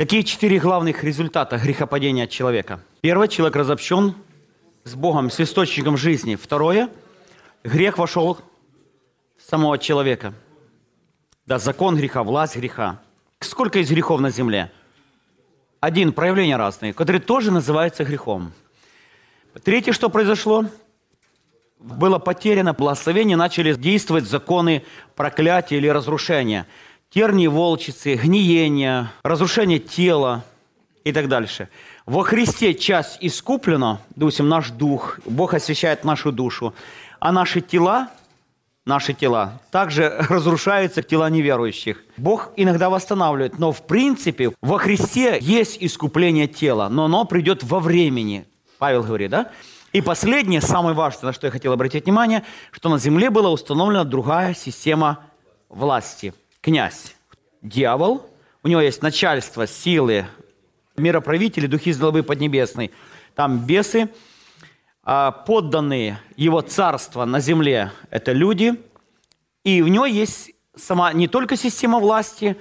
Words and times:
Какие 0.00 0.22
четыре 0.22 0.58
главных 0.58 1.04
результата 1.04 1.58
грехопадения 1.58 2.26
человека? 2.26 2.80
Первое, 3.02 3.28
человек 3.28 3.54
разобщен 3.54 4.14
с 4.82 4.94
Богом, 4.94 5.30
с 5.30 5.38
источником 5.40 5.98
жизни. 5.98 6.36
Второе, 6.36 6.88
грех 7.64 7.98
вошел 7.98 8.38
в 9.36 9.42
самого 9.42 9.76
человека. 9.76 10.32
Да, 11.44 11.58
закон 11.58 11.96
греха, 11.96 12.22
власть 12.22 12.56
греха. 12.56 12.98
Сколько 13.40 13.78
есть 13.80 13.90
грехов 13.90 14.22
на 14.22 14.30
земле? 14.30 14.72
Один, 15.80 16.14
проявления 16.14 16.56
разные, 16.56 16.94
которые 16.94 17.20
тоже 17.20 17.50
называются 17.50 18.02
грехом. 18.02 18.54
Третье, 19.64 19.92
что 19.92 20.08
произошло? 20.08 20.64
Было 21.78 22.18
потеряно 22.18 22.72
благословение, 22.72 23.36
начали 23.36 23.74
действовать 23.74 24.24
законы 24.24 24.82
проклятия 25.14 25.76
или 25.76 25.88
разрушения. 25.88 26.66
Тернии 27.10 27.48
волчицы, 27.48 28.14
гниение, 28.14 29.10
разрушение 29.24 29.80
тела 29.80 30.44
и 31.02 31.12
так 31.12 31.28
дальше. 31.28 31.68
Во 32.06 32.22
Христе 32.22 32.72
часть 32.72 33.18
искуплена, 33.20 34.00
допустим, 34.14 34.48
наш 34.48 34.70
дух, 34.70 35.18
Бог 35.24 35.54
освящает 35.54 36.04
нашу 36.04 36.30
душу, 36.30 36.72
а 37.18 37.32
наши 37.32 37.60
тела 37.60 38.10
наши 38.86 39.12
тела. 39.12 39.60
Также 39.70 40.08
разрушаются 40.28 41.02
тела 41.02 41.28
неверующих. 41.30 42.02
Бог 42.16 42.50
иногда 42.56 42.90
восстанавливает, 42.90 43.58
но 43.58 43.72
в 43.72 43.82
принципе 43.86 44.52
во 44.60 44.78
Христе 44.78 45.38
есть 45.40 45.78
искупление 45.80 46.46
тела, 46.46 46.88
но 46.88 47.04
оно 47.06 47.24
придет 47.24 47.62
во 47.62 47.80
времени. 47.80 48.46
Павел 48.78 49.02
говорит, 49.02 49.30
да? 49.30 49.50
И 49.92 50.00
последнее, 50.00 50.60
самое 50.60 50.94
важное, 50.94 51.26
на 51.26 51.32
что 51.32 51.48
я 51.48 51.50
хотел 51.50 51.72
обратить 51.72 52.04
внимание, 52.04 52.44
что 52.70 52.88
на 52.88 52.98
земле 52.98 53.30
была 53.30 53.50
установлена 53.50 54.04
другая 54.04 54.54
система 54.54 55.18
власти. 55.68 56.32
Князь, 56.60 57.16
дьявол, 57.62 58.26
у 58.62 58.68
него 58.68 58.80
есть 58.80 59.02
начальство, 59.02 59.66
силы, 59.66 60.26
мироправители, 60.96 61.66
духи 61.66 61.92
злобы 61.92 62.22
поднебесной, 62.22 62.90
там 63.34 63.64
бесы– 63.66 64.08
а, 65.02 65.32
подданные 65.32 66.20
его 66.36 66.60
царства 66.60 67.24
на 67.24 67.40
земле– 67.40 67.90
это 68.10 68.32
люди, 68.32 68.74
и 69.64 69.82
в 69.82 69.88
него 69.88 70.06
есть 70.06 70.52
сама 70.76 71.12
не 71.12 71.26
только 71.26 71.56
система 71.56 71.98
власти, 71.98 72.56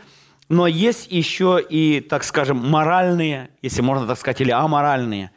но 0.47 0.65
есть 0.65 1.11
еще 1.11 1.61
и, 1.61 1.99
так 1.99 2.23
скажем, 2.23 2.57
моральные, 2.57 3.52
если 3.61 3.81
можно 3.81 4.07
так 4.07 4.17
сказать, 4.17 4.41
или 4.41 4.52
аморальные 4.52 5.31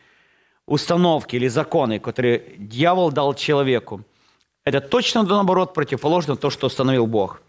установки 0.67 1.37
или 1.37 1.49
законы, 1.49 1.99
которые 1.99 2.55
дьявол 2.57 3.11
дал 3.11 3.35
человеку. 3.35 4.05
Это 4.65 4.81
точно 4.81 5.23
наоборот 5.25 5.75
противоположно 5.75 6.37
то, 6.37 6.51
что 6.51 6.69
установил 6.69 7.07
Бог. 7.07 7.43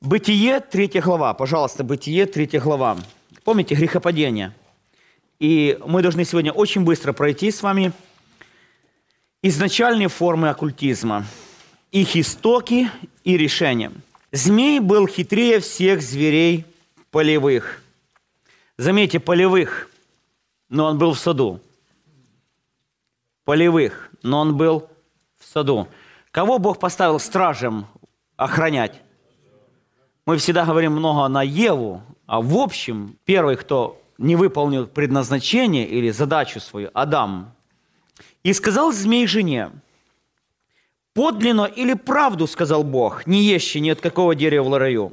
Бытие, 0.00 0.60
третья 0.60 1.02
глава. 1.02 1.34
Пожалуйста, 1.34 1.84
Бытие, 1.84 2.26
третья 2.26 2.60
глава. 2.60 2.96
Помните 3.44 3.74
грехопадение– 3.74 4.54
и 5.38 5.78
мы 5.86 6.02
должны 6.02 6.24
сегодня 6.24 6.52
очень 6.52 6.82
быстро 6.82 7.12
пройти 7.12 7.50
с 7.50 7.62
вами 7.62 7.92
изначальные 9.42 10.08
формы 10.08 10.48
оккультизма, 10.48 11.24
их 11.92 12.16
истоки 12.16 12.90
и 13.22 13.36
решения. 13.36 13.92
Змей 14.32 14.80
был 14.80 15.06
хитрее 15.06 15.60
всех 15.60 16.02
зверей 16.02 16.66
полевых. 17.12 17.82
Заметьте, 18.76 19.20
полевых, 19.20 19.88
но 20.68 20.86
он 20.86 20.98
был 20.98 21.12
в 21.12 21.18
саду. 21.18 21.60
Полевых, 23.44 24.10
но 24.22 24.40
он 24.40 24.56
был 24.56 24.90
в 25.38 25.46
саду. 25.46 25.88
Кого 26.32 26.58
Бог 26.58 26.80
поставил 26.80 27.20
стражем 27.20 27.86
охранять? 28.36 29.00
Мы 30.28 30.36
всегда 30.36 30.66
говорим 30.66 30.92
много 30.92 31.26
на 31.28 31.42
Еву, 31.42 32.02
а 32.26 32.42
в 32.42 32.58
общем, 32.58 33.16
первый, 33.24 33.56
кто 33.56 33.98
не 34.18 34.36
выполнил 34.36 34.86
предназначение 34.86 35.88
или 35.88 36.10
задачу 36.10 36.60
свою, 36.60 36.90
Адам, 36.92 37.54
и 38.42 38.52
сказал 38.52 38.92
змей 38.92 39.26
жене, 39.26 39.70
подлинно 41.14 41.64
или 41.64 41.94
правду, 41.94 42.46
сказал 42.46 42.84
Бог, 42.84 43.26
не 43.26 43.42
ешьте 43.42 43.80
ни 43.80 43.88
от 43.88 44.02
какого 44.02 44.34
дерева 44.34 44.68
в 44.68 44.76
раю. 44.76 45.12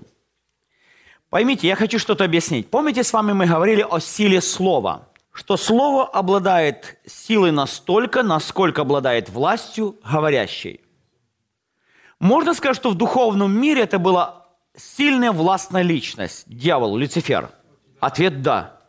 Поймите, 1.29 1.65
я 1.69 1.77
хочу 1.77 1.97
что-то 1.97 2.25
объяснить. 2.25 2.69
Помните, 2.69 3.01
с 3.01 3.13
вами 3.13 3.31
мы 3.31 3.45
говорили 3.45 3.87
о 3.89 4.01
силе 4.01 4.41
слова, 4.41 5.07
что 5.31 5.55
слово 5.55 6.05
обладает 6.05 6.97
силой 7.05 7.53
настолько, 7.53 8.21
насколько 8.21 8.81
обладает 8.81 9.29
властью 9.29 9.95
говорящей. 10.03 10.81
Можно 12.19 12.53
сказать, 12.53 12.75
что 12.75 12.89
в 12.89 12.95
духовном 12.95 13.57
мире 13.57 13.83
это 13.83 13.97
была 13.97 14.44
сильная 14.77 15.31
властная 15.31 15.81
личность, 15.81 16.43
дьявол, 16.47 16.97
Люцифер. 16.97 17.51
Ответ– 17.99 18.41
да. 18.43 18.81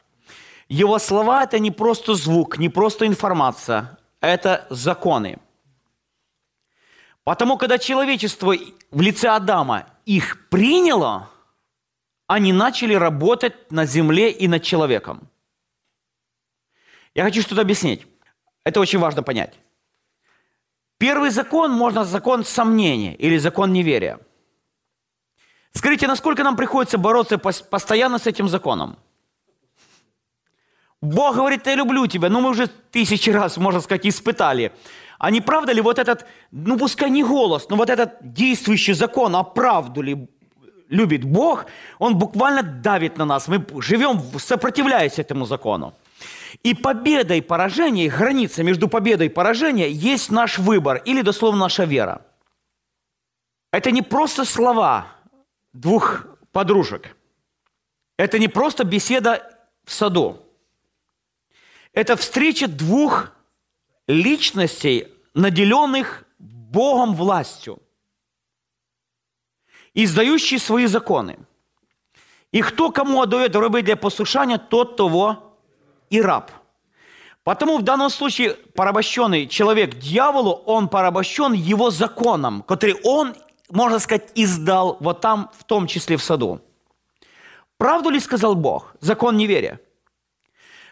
Его 0.69 0.99
слова– 0.99 1.43
это 1.45 1.59
не 1.59 1.71
просто 1.71 2.15
звук, 2.15 2.59
не 2.59 2.69
просто 2.69 3.07
информация, 3.07 3.99
это 4.21 4.67
законы. 4.71 5.39
Потому, 7.25 7.57
когда 7.57 7.79
человечество 7.79 8.55
в 8.91 9.01
лице 9.01 9.29
Адама 9.29 9.87
их 10.05 10.49
приняло, 10.49 11.31
они 12.27 12.53
начали 12.53 12.95
работать 12.95 13.71
на 13.73 13.87
земле 13.87 14.31
и 14.31 14.49
над 14.49 14.63
человеком. 14.63 15.29
Я 17.15 17.25
хочу 17.25 17.43
что-то 17.43 17.63
объяснить. 17.63 18.07
Это 18.65 18.81
очень 18.81 18.99
важно 18.99 19.23
понять. 19.23 19.55
Первый 20.99 21.31
закон 21.31 21.73
можно 21.73 22.05
закон 22.05 22.45
сомнения 22.45 23.15
или 23.15 23.39
закон 23.39 23.73
неверия. 23.73 24.19
Скажите, 25.76 26.06
насколько 26.06 26.42
нам 26.42 26.56
приходится 26.56 26.97
бороться 26.97 27.37
постоянно 27.37 28.19
с 28.19 28.26
этим 28.26 28.48
законом? 28.48 28.97
Бог 31.03 31.37
говорит, 31.37 31.66
я 31.66 31.75
люблю 31.75 32.06
тебя. 32.06 32.31
Ну, 32.31 32.41
мы 32.41 32.48
уже 32.48 32.66
тысячи 32.66 33.28
раз, 33.28 33.59
можно 33.59 33.81
сказать, 33.81 34.06
испытали. 34.06 34.72
А 35.19 35.31
не 35.31 35.42
правда 35.42 35.72
ли 35.72 35.82
вот 35.82 35.98
этот, 35.98 36.25
ну, 36.50 36.78
пускай 36.78 37.10
не 37.10 37.22
голос, 37.22 37.69
но 37.69 37.76
вот 37.76 37.91
этот 37.91 38.10
действующий 38.20 38.94
закон, 38.94 39.37
а 39.37 39.42
правду 39.42 40.00
ли 40.00 40.28
любит 40.88 41.25
Бог, 41.25 41.66
он 41.98 42.16
буквально 42.16 42.62
давит 42.62 43.19
на 43.19 43.26
нас. 43.26 43.48
Мы 43.48 43.62
живем, 43.82 44.22
сопротивляясь 44.38 45.19
этому 45.19 45.44
закону. 45.44 45.93
И 46.62 46.75
победа 46.75 47.34
и 47.34 47.43
поражение, 47.43 48.08
граница 48.08 48.62
между 48.62 48.88
победой 48.88 49.26
и 49.26 49.31
поражением 49.31 49.93
есть 49.93 50.31
наш 50.31 50.58
выбор, 50.58 51.03
или 51.04 51.20
дословно 51.20 51.60
наша 51.60 51.84
вера. 51.84 52.22
Это 53.72 53.91
не 53.91 54.00
просто 54.00 54.47
слова 54.47 55.16
двух 55.81 56.26
подружек. 56.53 57.16
Это 58.16 58.38
не 58.38 58.48
просто 58.48 58.84
беседа 58.84 59.42
в 59.84 59.92
саду. 59.92 60.42
Это 61.92 62.16
встреча 62.16 62.66
двух 62.66 63.32
личностей, 64.06 65.09
наделенных 65.34 66.25
Богом 66.38 67.14
властью, 67.14 67.82
издающие 69.94 70.59
свои 70.59 70.87
законы. 70.87 71.38
И 72.53 72.62
кто 72.62 72.91
кому 72.91 73.22
отдает 73.22 73.54
рабы 73.56 73.82
для 73.82 73.97
послушания, 73.97 74.58
тот 74.58 74.97
того 74.97 75.58
и 76.10 76.20
раб. 76.20 76.50
Потому 77.44 77.78
в 77.78 77.82
данном 77.82 78.10
случае 78.10 78.54
порабощенный 78.75 79.47
человек 79.47 79.94
дьяволу, 79.94 80.53
он 80.66 80.88
порабощен 80.88 81.53
его 81.53 81.91
законом, 81.91 82.62
который 82.62 82.97
он, 83.04 83.37
можно 83.71 83.99
сказать, 83.99 84.31
издал 84.34 84.97
вот 85.00 85.21
там, 85.21 85.50
в 85.59 85.65
том 85.65 85.87
числе 85.87 86.16
в 86.16 86.22
саду. 86.22 86.60
Правду 87.78 88.10
ли 88.10 88.21
сказал 88.21 88.54
Бог? 88.54 88.94
Закон 89.00 89.37
неверия. 89.37 89.81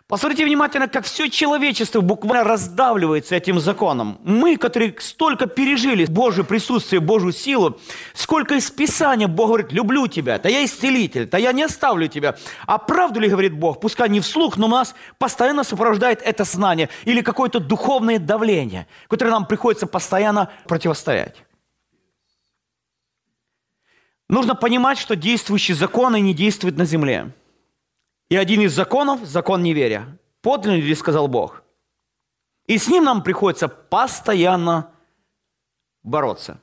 Посмотрите 0.06 0.44
внимательно, 0.44 0.86
как 0.86 1.06
все 1.06 1.30
человечество 1.30 2.02
буквально 2.02 2.44
раздавливается 2.44 3.36
этим 3.36 3.58
законом. 3.58 4.18
Мы, 4.22 4.58
которые 4.58 4.94
столько 4.98 5.46
пережили 5.46 6.04
Божье 6.04 6.44
присутствие, 6.44 7.00
Божью 7.00 7.32
силу, 7.32 7.80
сколько 8.12 8.54
из 8.54 8.70
Писания 8.70 9.28
Бог 9.28 9.48
говорит, 9.48 9.72
люблю 9.72 10.06
тебя, 10.06 10.38
да 10.38 10.50
я 10.50 10.62
исцелитель, 10.62 11.26
да 11.26 11.38
я 11.38 11.52
не 11.52 11.62
оставлю 11.62 12.06
тебя. 12.08 12.36
А 12.66 12.76
правду 12.76 13.18
ли 13.18 13.30
говорит 13.30 13.54
Бог? 13.54 13.80
Пускай 13.80 14.10
не 14.10 14.20
вслух, 14.20 14.58
но 14.58 14.68
нас 14.68 14.94
постоянно 15.18 15.64
сопровождает 15.64 16.20
это 16.20 16.44
знание 16.44 16.90
или 17.06 17.22
какое-то 17.22 17.58
духовное 17.58 18.18
давление, 18.18 18.86
которое 19.08 19.30
нам 19.30 19.46
приходится 19.46 19.86
постоянно 19.86 20.50
противостоять. 20.68 21.36
Нужно 24.34 24.56
понимать, 24.56 24.98
что 24.98 25.14
действующие 25.14 25.76
законы 25.76 26.20
не 26.20 26.34
действуют 26.34 26.76
на 26.76 26.84
земле. 26.84 27.30
И 28.28 28.34
один 28.34 28.62
из 28.62 28.72
законов– 28.72 29.20
закон 29.22 29.62
неверия. 29.62 30.18
Подлинно 30.42 30.80
ли 30.80 30.94
сказал 30.96 31.28
Бог? 31.28 31.62
И 32.66 32.76
с 32.76 32.88
ним 32.88 33.04
нам 33.04 33.22
приходится 33.22 33.68
постоянно 33.68 34.90
бороться. 36.02 36.60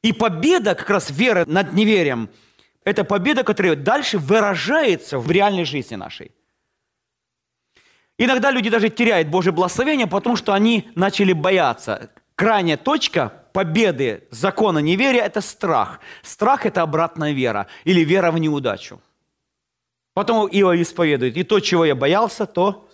И 0.00 0.14
победа 0.14 0.74
как 0.74 0.88
раз 0.88 1.10
веры 1.10 1.44
над 1.44 1.74
неверием– 1.74 2.30
это 2.84 3.04
победа, 3.04 3.44
которая 3.44 3.76
дальше 3.76 4.16
выражается 4.16 5.18
в 5.18 5.30
реальной 5.30 5.66
жизни 5.66 5.96
нашей. 5.96 6.32
Иногда 8.16 8.50
люди 8.50 8.70
даже 8.70 8.88
теряют 8.88 9.28
Божье 9.28 9.52
благословение, 9.52 10.06
потому 10.06 10.36
что 10.36 10.54
они 10.54 10.88
начали 10.94 11.34
бояться. 11.34 12.10
Крайняя 12.36 12.78
точка 12.78 13.43
победы 13.54 14.24
закона 14.30 14.80
неверия– 14.80 15.22
это 15.26 15.40
страх. 15.40 16.00
Страх– 16.22 16.66
это 16.68 16.82
обратная 16.82 17.32
вера 17.32 17.68
или 17.84 18.04
вера 18.04 18.32
в 18.32 18.38
неудачу. 18.38 19.00
Потом 20.12 20.48
Иова 20.48 20.82
исповедует. 20.82 21.36
И 21.36 21.44
то, 21.44 21.60
чего 21.60 21.84
я 21.84 21.94
боялся, 21.94 22.46
то... 22.46 22.88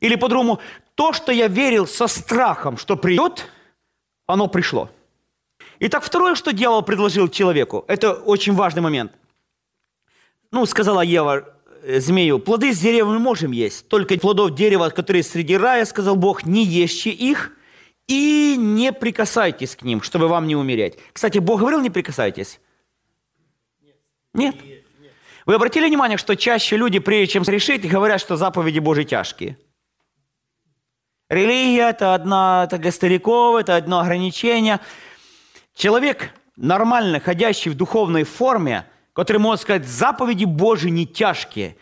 Или 0.00 0.16
по-другому, 0.16 0.58
то, 0.96 1.12
что 1.12 1.30
я 1.30 1.46
верил 1.46 1.86
со 1.86 2.08
страхом, 2.08 2.76
что 2.76 2.96
придет, 2.96 3.46
оно 4.26 4.48
пришло. 4.48 4.90
Итак, 5.78 6.02
второе, 6.02 6.34
что 6.34 6.52
дьявол 6.52 6.82
предложил 6.82 7.28
человеку, 7.28 7.84
это 7.86 8.14
очень 8.14 8.54
важный 8.54 8.82
момент. 8.82 9.12
Ну, 10.50 10.66
сказала 10.66 11.02
Ева 11.02 11.44
э, 11.84 12.00
змею, 12.00 12.40
плоды 12.40 12.72
с 12.72 12.80
дерева 12.80 13.10
мы 13.10 13.20
можем 13.20 13.52
есть, 13.52 13.86
только 13.88 14.18
плодов 14.18 14.56
дерева, 14.56 14.90
которые 14.90 15.22
среди 15.22 15.56
рая, 15.56 15.84
сказал 15.84 16.16
Бог, 16.16 16.44
не 16.44 16.64
ешьте 16.64 17.10
их 17.10 17.52
и 18.06 18.56
не 18.58 18.92
прикасайтесь 18.92 19.76
к 19.76 19.82
ним, 19.82 20.02
чтобы 20.02 20.28
вам 20.28 20.46
не 20.46 20.56
умереть. 20.56 20.98
Кстати, 21.12 21.38
Бог 21.38 21.60
говорил, 21.60 21.80
не 21.80 21.90
прикасайтесь? 21.90 22.60
Нет. 24.34 24.56
Вы 25.44 25.54
обратили 25.54 25.86
внимание, 25.86 26.18
что 26.18 26.36
чаще 26.36 26.76
люди, 26.76 26.98
прежде 26.98 27.34
чем 27.34 27.42
решить, 27.42 27.88
говорят, 27.88 28.20
что 28.20 28.36
заповеди 28.36 28.78
Божьи 28.78 29.04
тяжкие? 29.04 29.58
Религия– 31.28 31.88
это, 31.90 32.14
одна, 32.14 32.64
это 32.64 32.78
для 32.78 32.92
стариков, 32.92 33.56
это 33.56 33.76
одно 33.76 34.00
ограничение. 34.00 34.80
Человек, 35.74 36.34
нормально 36.56 37.20
ходящий 37.20 37.70
в 37.70 37.74
духовной 37.74 38.24
форме, 38.24 38.86
который 39.14 39.38
может 39.38 39.62
сказать, 39.62 39.86
заповеди 39.86 40.44
Божьи 40.44 40.90
не 40.90 41.06
тяжкие, 41.06 41.76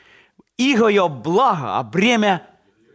иго 0.56 0.88
ее 0.88 1.08
благо, 1.08 1.78
а 1.78 1.82
бремя 1.82 2.46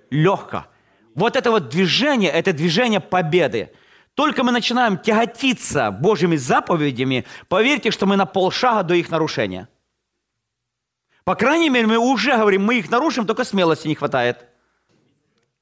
легко. 0.10 0.66
Вот 1.16 1.36
это 1.36 1.50
вот 1.50 1.70
движение, 1.70 2.30
это 2.30 2.54
движение 2.54 3.00
победы. 3.00 3.72
Только 4.14 4.44
мы 4.44 4.52
начинаем 4.52 4.98
тяготиться 4.98 5.92
Божьими 5.92 6.36
заповедями, 6.36 7.26
поверьте, 7.48 7.90
что 7.90 8.06
мы 8.06 8.16
на 8.16 8.26
полшага 8.26 8.84
до 8.84 8.94
их 8.94 9.10
нарушения– 9.10 9.68
по 11.26 11.34
крайней 11.34 11.72
мере, 11.72 11.88
мы 11.88 11.98
уже 11.98 12.38
говорим, 12.38 12.64
мы 12.64 12.78
их 12.78 12.92
нарушим, 12.92 13.26
только 13.26 13.44
смелости 13.44 13.88
не 13.88 13.96
хватает. 13.96 14.46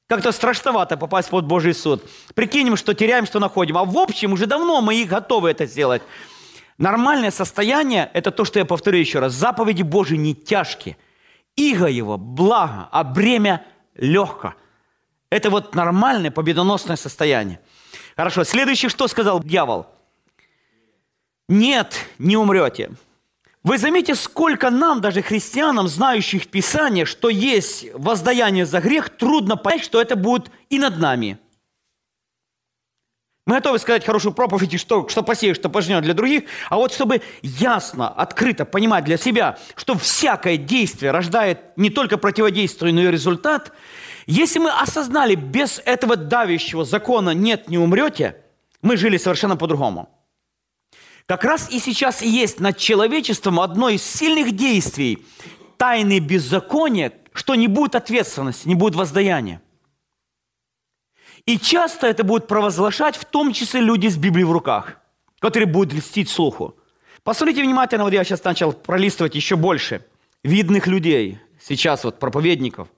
Как-то 0.06 0.30
страшновато 0.30 0.98
попасть 0.98 1.30
под 1.30 1.46
Божий 1.46 1.72
суд. 1.72 2.04
Прикинем, 2.34 2.76
что 2.76 2.92
теряем, 2.92 3.24
что 3.24 3.40
находим. 3.40 3.78
А 3.78 3.84
в 3.86 3.96
общем, 3.96 4.34
уже 4.34 4.44
давно 4.44 4.82
мы 4.82 4.96
их 4.96 5.08
готовы 5.08 5.50
это 5.50 5.64
сделать. 5.64 6.02
Нормальное 6.76 7.30
состояние– 7.30 8.10
это 8.12 8.30
то, 8.30 8.44
что 8.44 8.58
я 8.58 8.66
повторю 8.66 8.98
еще 8.98 9.20
раз. 9.20 9.32
Заповеди 9.32 9.82
Божьи 9.82 10.16
не 10.16 10.34
тяжкие. 10.34 10.98
Иго 11.56 11.86
его– 11.86 12.18
благо, 12.18 12.88
а 12.92 13.02
бремя– 13.02 13.64
легко. 13.94 14.52
Это 15.30 15.50
вот 15.50 15.74
нормальное 15.74 16.30
победоносное 16.30 16.96
состояние. 16.96 17.60
Хорошо, 18.16 18.44
следующее, 18.44 18.88
что 18.88 19.08
сказал 19.08 19.42
дьявол? 19.42 19.86
Нет, 21.48 21.94
не 22.18 22.36
умрете. 22.36 22.92
Вы 23.62 23.78
заметите, 23.78 24.14
сколько 24.14 24.70
нам, 24.70 25.00
даже 25.00 25.22
христианам, 25.22 25.88
знающих 25.88 26.48
Писание, 26.48 27.06
что 27.06 27.30
есть 27.30 27.86
воздаяние 27.94 28.66
за 28.66 28.80
грех, 28.80 29.08
трудно 29.08 29.56
понять, 29.56 29.84
что 29.84 30.00
это 30.00 30.16
будет 30.16 30.50
и 30.68 30.78
над 30.78 30.98
нами. 30.98 31.38
Мы 33.46 33.56
готовы 33.56 33.78
сказать 33.78 34.06
хорошую 34.06 34.32
проповедь, 34.32 34.80
что, 34.80 35.06
что 35.08 35.22
посеешь, 35.22 35.56
что 35.56 35.68
пожнешь 35.68 36.02
для 36.02 36.14
других, 36.14 36.44
а 36.70 36.76
вот 36.76 36.92
чтобы 36.94 37.20
ясно, 37.42 38.08
открыто 38.08 38.64
понимать 38.64 39.04
для 39.04 39.18
себя, 39.18 39.58
что 39.76 39.98
всякое 39.98 40.56
действие 40.56 41.10
рождает 41.10 41.76
не 41.76 41.90
только 41.90 42.16
противодействие, 42.16 42.94
но 42.94 43.02
и 43.02 43.10
результат, 43.10 43.72
если 44.26 44.60
мы 44.60 44.70
осознали, 44.70 45.34
без 45.34 45.82
этого 45.84 46.16
давящего 46.16 46.86
закона 46.86 47.30
«нет, 47.30 47.68
не 47.68 47.76
умрете», 47.76 48.36
мы 48.80 48.96
жили 48.96 49.18
совершенно 49.18 49.56
по-другому– 49.56 50.08
как 51.26 51.42
раз 51.44 51.70
и 51.70 51.78
сейчас 51.78 52.20
есть 52.20 52.60
над 52.60 52.76
человечеством 52.76 53.58
одно 53.58 53.88
из 53.88 54.04
сильных 54.04 54.54
действий– 54.54 55.24
тайны 55.78 56.18
беззакония, 56.18 57.12
что 57.32 57.54
не 57.54 57.66
будет 57.66 57.94
ответственности, 57.94 58.68
не 58.68 58.74
будет 58.74 58.94
воздаяния. 58.94 59.62
И 61.46 61.58
часто 61.58 62.06
это 62.06 62.24
будут 62.24 62.46
провозглашать 62.46 63.16
в 63.16 63.24
том 63.24 63.52
числе 63.52 63.80
люди 63.80 64.08
с 64.08 64.16
Библией 64.16 64.46
в 64.46 64.52
руках, 64.52 64.96
которые 65.40 65.66
будут 65.66 65.92
льстить 65.92 66.28
слуху. 66.28 66.76
Посмотрите 67.22 67.62
внимательно, 67.62 68.04
вот 68.04 68.12
я 68.12 68.24
сейчас 68.24 68.44
начал 68.44 68.72
пролистывать 68.72 69.34
еще 69.34 69.56
больше 69.56 70.06
видных 70.42 70.86
людей, 70.86 71.38
сейчас 71.60 72.04
вот 72.04 72.18
проповедников. 72.18 72.88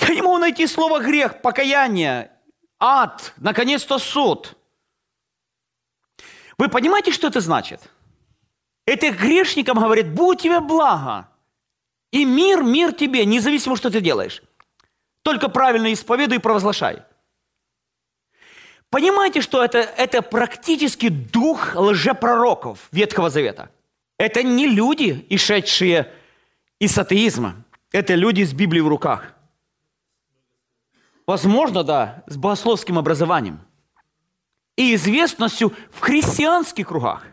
Я 0.00 0.14
не 0.14 0.22
могу 0.22 0.38
найти 0.38 0.66
слово 0.66 1.00
грех, 1.00 1.40
покаяние, 1.40 2.30
ад, 2.78 3.32
наконец-то 3.38 3.98
суд– 3.98 4.56
вы 6.58 6.68
понимаете, 6.68 7.12
что 7.12 7.26
это 7.26 7.40
значит? 7.40 7.80
Это 8.86 9.10
грешникам 9.10 9.78
говорит, 9.78 10.12
будь 10.12 10.42
тебе 10.42 10.60
благо. 10.60 11.28
И 12.12 12.24
мир, 12.24 12.62
мир 12.62 12.92
тебе, 12.92 13.24
независимо, 13.26 13.76
что 13.76 13.90
ты 13.90 14.00
делаешь. 14.00 14.42
Только 15.22 15.48
правильно 15.48 15.92
исповедуй 15.92 16.38
и 16.38 16.40
провозглашай. 16.40 17.02
Понимаете, 18.90 19.40
что 19.40 19.64
это, 19.64 19.78
это 19.78 20.22
практически 20.22 21.08
дух 21.08 21.74
лжепророков 21.74 22.88
Ветхого 22.92 23.30
Завета. 23.30 23.70
Это 24.18 24.42
не 24.42 24.68
люди, 24.68 25.26
ишедшие 25.28 26.12
из 26.78 26.96
атеизма. 26.96 27.56
Это 27.92 28.14
люди 28.14 28.42
с 28.42 28.52
Библией 28.52 28.82
в 28.82 28.88
руках. 28.88 29.32
Возможно, 31.26 31.82
да, 31.82 32.22
с 32.26 32.36
богословским 32.36 32.98
образованием 32.98 33.60
и 34.76 34.94
известностью 34.94 35.72
в 35.90 36.00
христианских 36.00 36.88
кругах. 36.88 37.24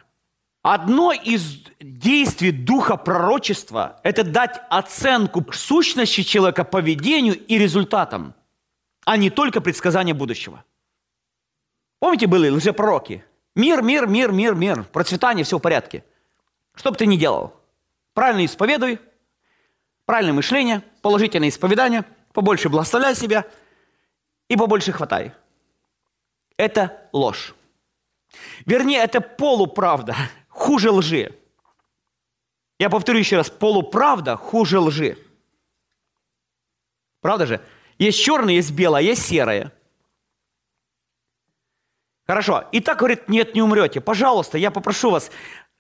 Одно 0.63 1.11
из 1.11 1.59
действий 1.79 2.51
духа 2.51 2.95
пророчества– 2.95 3.99
это 4.03 4.23
дать 4.23 4.61
оценку 4.69 5.45
сущности 5.51 6.21
человека, 6.21 6.63
поведению 6.63 7.38
и 7.38 7.57
результатам, 7.57 8.33
а 9.06 9.17
не 9.17 9.29
только 9.29 9.59
предсказания 9.59 10.13
будущего. 10.13 10.63
Помните, 12.03 12.27
были 12.27 12.50
лжепророки? 12.50 13.23
Мир, 13.55 13.81
мир, 13.81 14.07
мир, 14.07 14.33
мир, 14.33 14.55
мир, 14.55 14.83
процветание, 14.83 15.45
все 15.45 15.57
в 15.57 15.61
порядке. 15.61 16.03
Что 16.75 16.91
бы 16.91 16.97
ты 16.97 17.05
ни 17.05 17.15
делал, 17.15 17.53
правильно 18.13 18.44
исповедуй, 18.44 19.00
правильное 20.05 20.33
мышление, 20.33 20.83
положительное 21.01 21.47
исповедание, 21.47 22.03
побольше 22.33 22.67
благословляй 22.67 23.15
себя 23.15 23.45
и 24.50 24.57
побольше 24.57 24.91
хватай– 24.91 25.31
это 26.57 27.07
ложь. 27.13 27.55
Вернее, 28.65 28.99
это 28.99 29.21
полуправда, 29.21 30.13
хуже 30.49 30.91
лжи. 30.91 31.33
Я 32.79 32.89
повторю 32.89 33.19
еще 33.19 33.38
раз, 33.38 33.49
полуправда 33.49 34.35
хуже 34.35 34.78
лжи. 34.81 35.18
Правда 37.21 37.45
же? 37.45 37.61
Есть 37.97 38.21
черное, 38.21 38.56
есть 38.56 38.73
белое, 38.73 39.04
есть 39.04 39.25
серое. 39.25 39.71
Хорошо. 42.25 42.65
И 42.71 42.80
так 42.80 42.99
говорит, 42.99 43.27
нет, 43.27 43.53
не 43.53 43.61
умрете. 43.61 43.99
Пожалуйста, 44.01 44.57
я 44.57 44.71
попрошу 44.71 45.11
вас, 45.11 45.30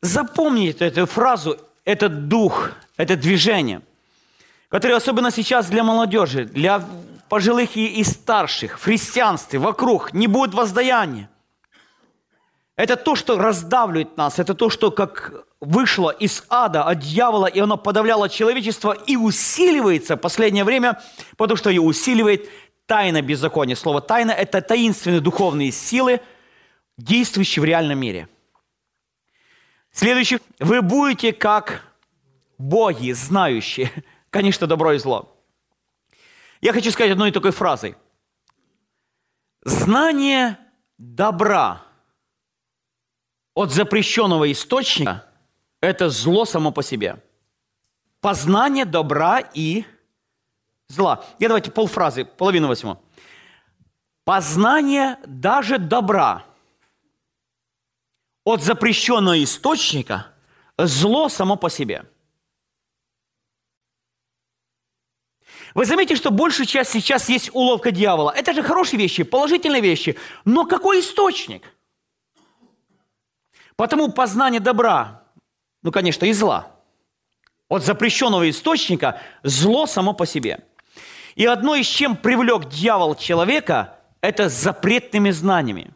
запомните 0.01 0.85
эту 0.85 1.05
фразу, 1.05 1.57
этот 1.85 2.27
дух, 2.27 2.71
это 2.97 3.15
движение, 3.15 3.81
которое 4.69 4.95
особенно 4.95 5.31
сейчас 5.31 5.67
для 5.67 5.83
молодежи, 5.83 6.45
для 6.45 6.83
пожилых 7.29 7.75
и, 7.77 7.85
и 7.85 8.03
старших, 8.03 8.79
в 8.79 8.83
христианстве, 8.83 9.59
вокруг, 9.59 10.13
не 10.13 10.27
будет 10.27 10.53
воздаяния. 10.53 11.29
Это 12.75 12.95
то, 12.95 13.15
что 13.15 13.37
раздавливает 13.37 14.17
нас, 14.17 14.39
это 14.39 14.55
то, 14.55 14.69
что 14.69 14.91
как 14.91 15.45
вышло 15.61 16.09
из 16.09 16.43
ада 16.49 16.83
от 16.83 16.99
дьявола, 16.99 17.45
и 17.45 17.59
оно 17.59 17.77
подавляло 17.77 18.29
человечество 18.29 18.91
и 18.91 19.15
усиливается 19.15 20.15
в 20.15 20.19
последнее 20.19 20.63
время, 20.63 21.01
потому 21.37 21.55
что 21.55 21.69
ее 21.69 21.81
усиливает 21.81 22.49
тайна 22.85 23.21
беззакония. 23.21 23.75
Слово 23.75 24.01
тайна– 24.01 24.31
это 24.31 24.61
таинственные 24.61 25.21
духовные 25.21 25.71
силы, 25.71 26.21
действующие 26.97 27.61
в 27.61 27.65
реальном 27.65 27.99
мире. 27.99 28.27
Следующий. 29.91 30.39
Вы 30.59 30.81
будете 30.81 31.33
как 31.33 31.83
боги, 32.57 33.11
знающие, 33.11 33.91
конечно, 34.29 34.67
добро 34.67 34.93
и 34.93 34.97
зло. 34.97 35.29
Я 36.61 36.73
хочу 36.73 36.91
сказать 36.91 37.11
одной 37.11 37.31
такой 37.31 37.51
фразой. 37.51 37.95
Знание 39.63 40.57
добра 40.97 41.83
от 43.53 43.71
запрещенного 43.71 44.51
источника– 44.51 45.25
это 45.81 46.09
зло 46.09 46.45
само 46.45 46.71
по 46.71 46.81
себе. 46.81 47.21
Познание 48.19 48.85
добра 48.85 49.39
и 49.39 49.85
зла. 50.93 51.25
Я 51.39 51.47
давайте 51.47 51.71
полфразы, 51.71 52.25
половину 52.25 52.67
возьму. 52.67 53.01
Познание 54.25 55.17
даже 55.25 55.77
добра 55.77 56.45
от 58.45 58.61
запрещенного 58.61 59.43
источника– 59.43 60.27
зло 60.77 61.29
само 61.29 61.55
по 61.55 61.69
себе– 61.69 62.05
Вы 65.73 65.85
заметите, 65.85 66.15
что 66.15 66.29
большая 66.29 66.67
часть 66.67 66.91
сейчас 66.91 67.29
есть 67.29 67.49
уловка 67.53 67.91
дьявола. 67.91 68.31
Это 68.31 68.53
же 68.53 68.61
хорошие 68.61 68.99
вещи, 68.99 69.23
положительные 69.23 69.81
вещи. 69.81 70.17
Но 70.45 70.65
какой 70.65 70.99
источник? 70.99 71.63
Потому 73.75 74.11
познание 74.11 74.59
добра, 74.59 75.23
ну, 75.81 75.91
конечно, 75.91 76.25
и 76.25 76.33
зла, 76.33 76.71
от 77.69 77.83
запрещенного 77.83 78.47
источника 78.49 79.19
зло 79.41 79.87
само 79.87 80.13
по 80.13 80.27
себе. 80.27 80.63
И 81.35 81.45
одно 81.45 81.75
из 81.75 81.87
чем 81.87 82.15
привлек 82.15 82.69
дьявол 82.69 83.15
человека, 83.15 83.99
это 84.21 84.49
запретными 84.49 85.31
знаниями. 85.31 85.91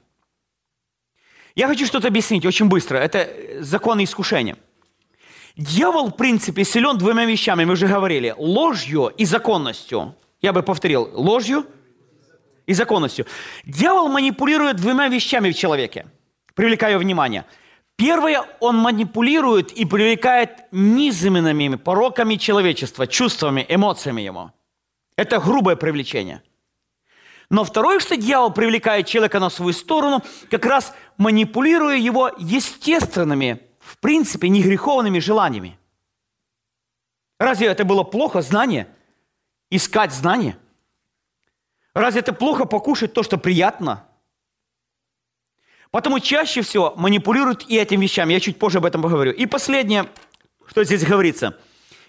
Я 1.55 1.67
хочу 1.67 1.85
что-то 1.85 2.07
объяснить 2.07 2.45
очень 2.45 2.67
быстро. 2.67 2.97
Это 2.97 3.63
законы 3.63 4.03
искушения. 4.03 4.57
Дьявол, 5.55 6.09
в 6.09 6.15
принципе, 6.15 6.63
силен 6.63 6.97
двумя 6.97 7.25
вещами, 7.25 7.65
мы 7.65 7.73
уже 7.73 7.87
говорили. 7.87 8.35
Ложью 8.37 9.07
и 9.07 9.25
законностью. 9.25 10.15
Я 10.39 10.53
бы 10.53 10.61
повторил. 10.61 11.09
Ложью 11.13 11.65
и 12.67 12.73
законностью. 12.73 13.25
Дьявол 13.65 14.07
манипулирует 14.09 14.75
двумя 14.75 15.07
вещами 15.07 15.49
в 15.51 15.57
человеке, 15.57 16.05
привлекая 16.53 16.99
внимание. 16.99 17.43
Первое, 17.95 18.43
он 18.59 18.77
манипулирует 18.77 19.71
и 19.71 19.85
привлекает 19.85 20.65
низменными 20.71 21.75
пороками 21.75 22.35
человечества, 22.35 23.07
чувствами, 23.07 23.65
эмоциями 23.67 24.21
ему. 24.21 24.51
Это 25.17 25.39
грубое 25.39 25.75
привлечение. 25.75 26.41
Но 27.49 27.63
второе, 27.63 27.99
что 27.99 28.15
дьявол 28.15 28.51
привлекает 28.51 29.07
человека 29.07 29.39
на 29.39 29.49
свою 29.49 29.73
сторону, 29.73 30.23
как 30.49 30.65
раз 30.65 30.93
манипулируя 31.17 31.97
его 31.97 32.31
естественными, 32.37 33.61
в 33.79 33.97
принципе, 33.97 34.47
негреховными 34.49 35.19
желаниями. 35.19 35.79
Разве 37.39 37.67
это 37.67 37.83
было 37.83 38.03
плохо, 38.03 38.41
знание? 38.41 38.87
Искать 39.69 40.13
знание? 40.13 40.57
Разве 41.93 42.19
это 42.19 42.33
плохо 42.33 42.65
покушать 42.65 43.13
то, 43.13 43.23
что 43.23 43.37
приятно? 43.37 44.05
Потому 45.89 46.19
чаще 46.19 46.61
всего 46.61 46.93
манипулируют 46.95 47.65
и 47.67 47.77
этим 47.77 48.01
вещами. 48.01 48.33
Я 48.33 48.39
чуть 48.39 48.59
позже 48.59 48.79
об 48.79 48.85
этом 48.85 49.01
поговорю. 49.01 49.31
И 49.31 49.45
последнее, 49.45 50.09
что 50.67 50.83
здесь 50.83 51.05
говорится. 51.05 51.57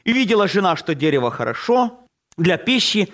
«И 0.05 0.13
видела 0.13 0.49
жена, 0.49 0.75
что 0.77 0.95
дерево 0.95 1.31
хорошо 1.31 2.08
для 2.39 2.57
пищи, 2.57 3.13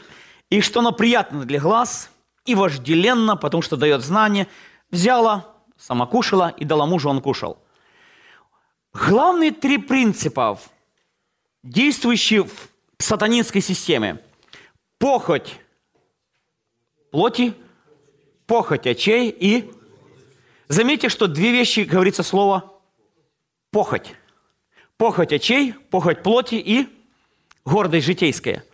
и 0.51 0.61
что 0.61 0.81
оно 0.81 0.93
приятно 0.93 1.45
для 1.45 1.59
глаз, 1.59 2.11
и 2.45 2.55
вожделенно, 2.55 3.37
потому 3.37 3.63
что 3.63 3.77
дает 3.77 4.03
знание, 4.03 4.47
взяла, 4.91 5.55
сама 5.79 6.07
кушала 6.07 6.55
и 6.57 6.65
дала 6.65 6.87
мужу, 6.87 7.09
он 7.09 7.21
кушал. 7.21 7.59
Главные 8.93 9.51
три 9.51 9.79
принципа, 9.79 10.61
действующие 11.63 12.45
в 12.45 12.69
сатанинской 12.99 13.61
системе. 13.61 14.21
Похоть 14.99 15.59
плоти, 17.11 17.55
похоть 18.47 18.87
очей 18.87 19.31
и... 19.31 19.73
Заметьте, 20.69 21.09
что 21.09 21.27
две 21.27 21.53
вещи 21.53 21.81
говорится 21.81 22.23
слово 22.23 22.73
похоть. 23.71 24.15
Похоть 24.97 25.33
очей, 25.33 25.75
похоть 25.91 26.23
плоти 26.23 26.55
и 26.55 26.89
гордость 27.65 28.07
житейская. 28.07 28.65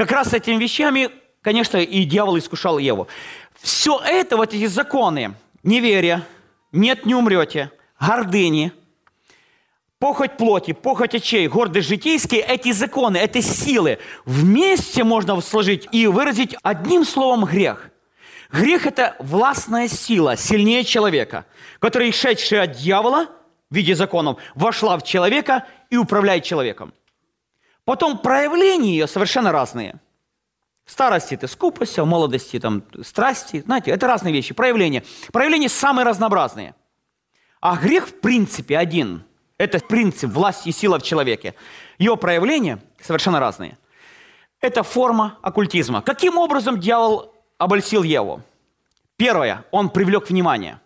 Как 0.00 0.12
раз 0.12 0.30
с 0.30 0.32
этими 0.32 0.56
вещами 0.56 1.10
конечно, 1.42 1.76
и 1.76 2.04
дьявол 2.04 2.38
искушал 2.38 2.78
Еву. 2.78 3.06
Все 3.60 4.00
это, 4.02 4.38
вот 4.38 4.54
эти 4.54 4.64
законы, 4.64 5.34
неверие, 5.62 6.22
нет, 6.72 7.04
не 7.04 7.14
умрете, 7.14 7.70
гордыни, 8.00 8.72
похоть 9.98 10.38
плоти, 10.38 10.72
похоть 10.72 11.14
очей, 11.14 11.46
гордость 11.48 11.86
житейские, 11.88 12.40
эти 12.40 12.72
законы, 12.72 13.18
эти 13.18 13.42
силы 13.42 13.98
вместе 14.24 15.04
можно 15.04 15.38
сложить 15.42 15.86
и 15.92 16.06
выразить 16.06 16.56
одним 16.62 17.04
словом 17.04 17.44
грех. 17.44 17.90
Грех– 18.50 18.86
это 18.86 19.16
властная 19.18 19.86
сила, 19.86 20.34
сильнее 20.34 20.82
человека, 20.82 21.44
которая, 21.78 22.10
шедшая 22.10 22.62
от 22.62 22.72
дьявола 22.72 23.26
в 23.68 23.74
виде 23.74 23.94
законов, 23.94 24.38
вошла 24.54 24.96
в 24.96 25.04
человека 25.04 25.66
и 25.90 25.98
управляет 25.98 26.44
человеком. 26.44 26.94
Потом 27.90 28.18
проявления 28.18 28.92
ее 28.92 29.08
совершенно 29.08 29.50
разные– 29.50 29.96
в 30.84 30.92
старости 30.92 31.34
это 31.34 31.48
скупость, 31.48 31.98
а 31.98 32.04
в 32.04 32.06
молодости 32.06 32.60
там 32.60 32.84
страсти. 33.02 33.62
Знаете, 33.62 33.90
это 33.90 34.06
разные 34.06 34.32
вещи, 34.32 34.54
проявления. 34.54 35.02
Проявления 35.32 35.68
самые 35.68 36.06
разнообразные. 36.06 36.76
А 37.60 37.76
грех 37.76 38.06
в 38.06 38.20
принципе 38.20 38.78
один. 38.78 39.24
Это 39.58 39.80
принцип 39.80 40.30
власти 40.30 40.68
и 40.68 40.72
сила 40.72 41.00
в 41.00 41.02
человеке. 41.02 41.56
Его 41.98 42.14
проявления 42.14 42.78
совершенно 43.00 43.40
разные. 43.40 43.76
Это 44.60 44.84
форма 44.84 45.40
оккультизма. 45.42 46.00
Каким 46.00 46.38
образом 46.38 46.78
дьявол 46.78 47.34
обольстил 47.58 48.04
Еву? 48.04 48.40
Первое, 49.16 49.64
он 49.72 49.90
привлек 49.90 50.30
внимание. 50.30 50.78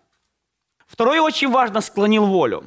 Второе, 0.87 1.21
очень 1.21 1.51
важно, 1.51 1.83
склонил 1.83 2.25
волю. 2.25 2.65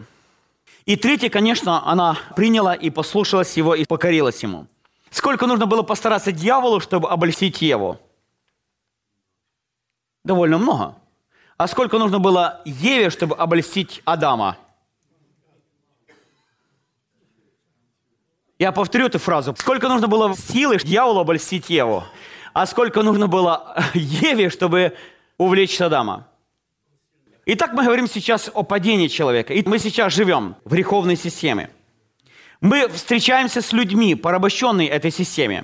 И 0.88 0.96
третье, 0.96 1.30
конечно, 1.30 1.86
она 1.86 2.18
приняла 2.38 2.74
и 2.74 2.90
послушалась 2.90 3.58
его, 3.58 3.76
и 3.76 3.84
покорилась 3.84 4.42
ему. 4.42 4.68
Сколько 5.10 5.46
нужно 5.46 5.66
было 5.66 5.84
постараться 5.84 6.32
дьяволу, 6.32 6.80
чтобы 6.80 7.10
обольстить 7.10 7.62
Еву? 7.62 8.00
Довольно 10.24 10.58
много. 10.58 10.96
А 11.58 11.68
сколько 11.68 11.98
нужно 11.98 12.20
было 12.20 12.62
Еве, 12.64 13.10
чтобы 13.10 13.36
обольстить 13.36 14.02
Адама? 14.06 14.58
Я 18.58 18.72
повторю 18.72 19.08
эту 19.08 19.20
фразу. 19.20 19.54
Сколько 19.58 19.90
нужно 19.90 20.08
было 20.08 20.34
силы 20.38 20.78
дьяволу 20.78 21.20
обольстить 21.20 21.70
Еву? 21.70 22.06
А 22.54 22.66
сколько 22.66 23.04
нужно 23.04 23.28
было 23.28 23.76
Еве, 23.94 24.50
чтобы 24.50 24.96
увлечь 25.38 25.82
Адама? 25.82 26.28
Итак, 27.50 27.72
мы 27.72 27.86
говорим 27.86 28.10
сейчас 28.10 28.52
о 28.54 28.64
падении 28.64 29.08
человека. 29.08 29.54
И 29.54 29.66
мы 29.66 29.80
сейчас 29.80 30.14
живем 30.14 30.58
в 30.66 30.72
греховной 30.74 31.16
системе. 31.16 31.70
Мы 32.60 32.90
встречаемся 32.90 33.62
с 33.62 33.72
людьми, 33.72 34.16
порабощенные 34.16 34.90
этой 34.90 35.12
системе. 35.12 35.64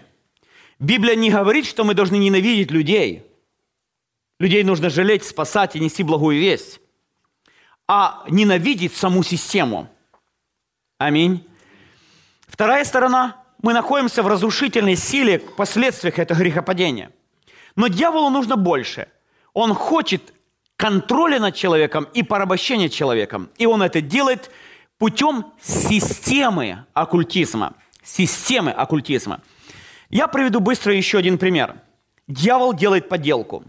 Библия 0.80 1.16
не 1.16 1.30
говорит, 1.30 1.66
что 1.66 1.84
мы 1.84 1.94
должны 1.94 2.16
ненавидеть 2.16 2.72
людей. 2.72 3.26
Людей 4.40 4.64
нужно 4.64 4.90
жалеть, 4.90 5.26
спасать 5.26 5.76
и 5.76 5.80
нести 5.82 6.04
благую 6.04 6.40
весть. 6.40 6.80
А 7.86 8.24
ненавидеть 8.30 8.96
саму 8.96 9.22
систему. 9.22 9.90
Аминь. 11.00 11.46
Вторая 12.48 12.86
сторона. 12.86 13.44
Мы 13.62 13.74
находимся 13.74 14.24
в 14.24 14.28
разрушительной 14.30 14.96
силе 14.96 15.40
последствиях 15.40 16.18
этого 16.18 16.40
грехопадения. 16.40 17.12
Но 17.76 17.88
дьяволу 17.90 18.30
нужно 18.30 18.56
больше. 18.56 19.10
Он 19.52 19.74
хочет 19.74 20.34
контроля 20.84 21.40
над 21.40 21.56
человеком 21.56 22.10
и 22.14 22.24
порабощения 22.24 22.90
человеком. 22.90 23.50
И 23.58 23.66
он 23.66 23.82
это 23.82 24.02
делает– 24.02 24.52
путем 24.98 25.54
системы 25.62 26.86
оккультизма. 26.94 27.74
Системы 28.04 28.72
оккультизма. 28.72 29.40
Я 30.10 30.28
приведу 30.28 30.60
быстро 30.60 30.94
еще 30.94 31.20
один 31.20 31.38
пример. 31.38 31.76
Дьявол 32.28 32.74
делает 32.74 33.08
подделку. 33.08 33.64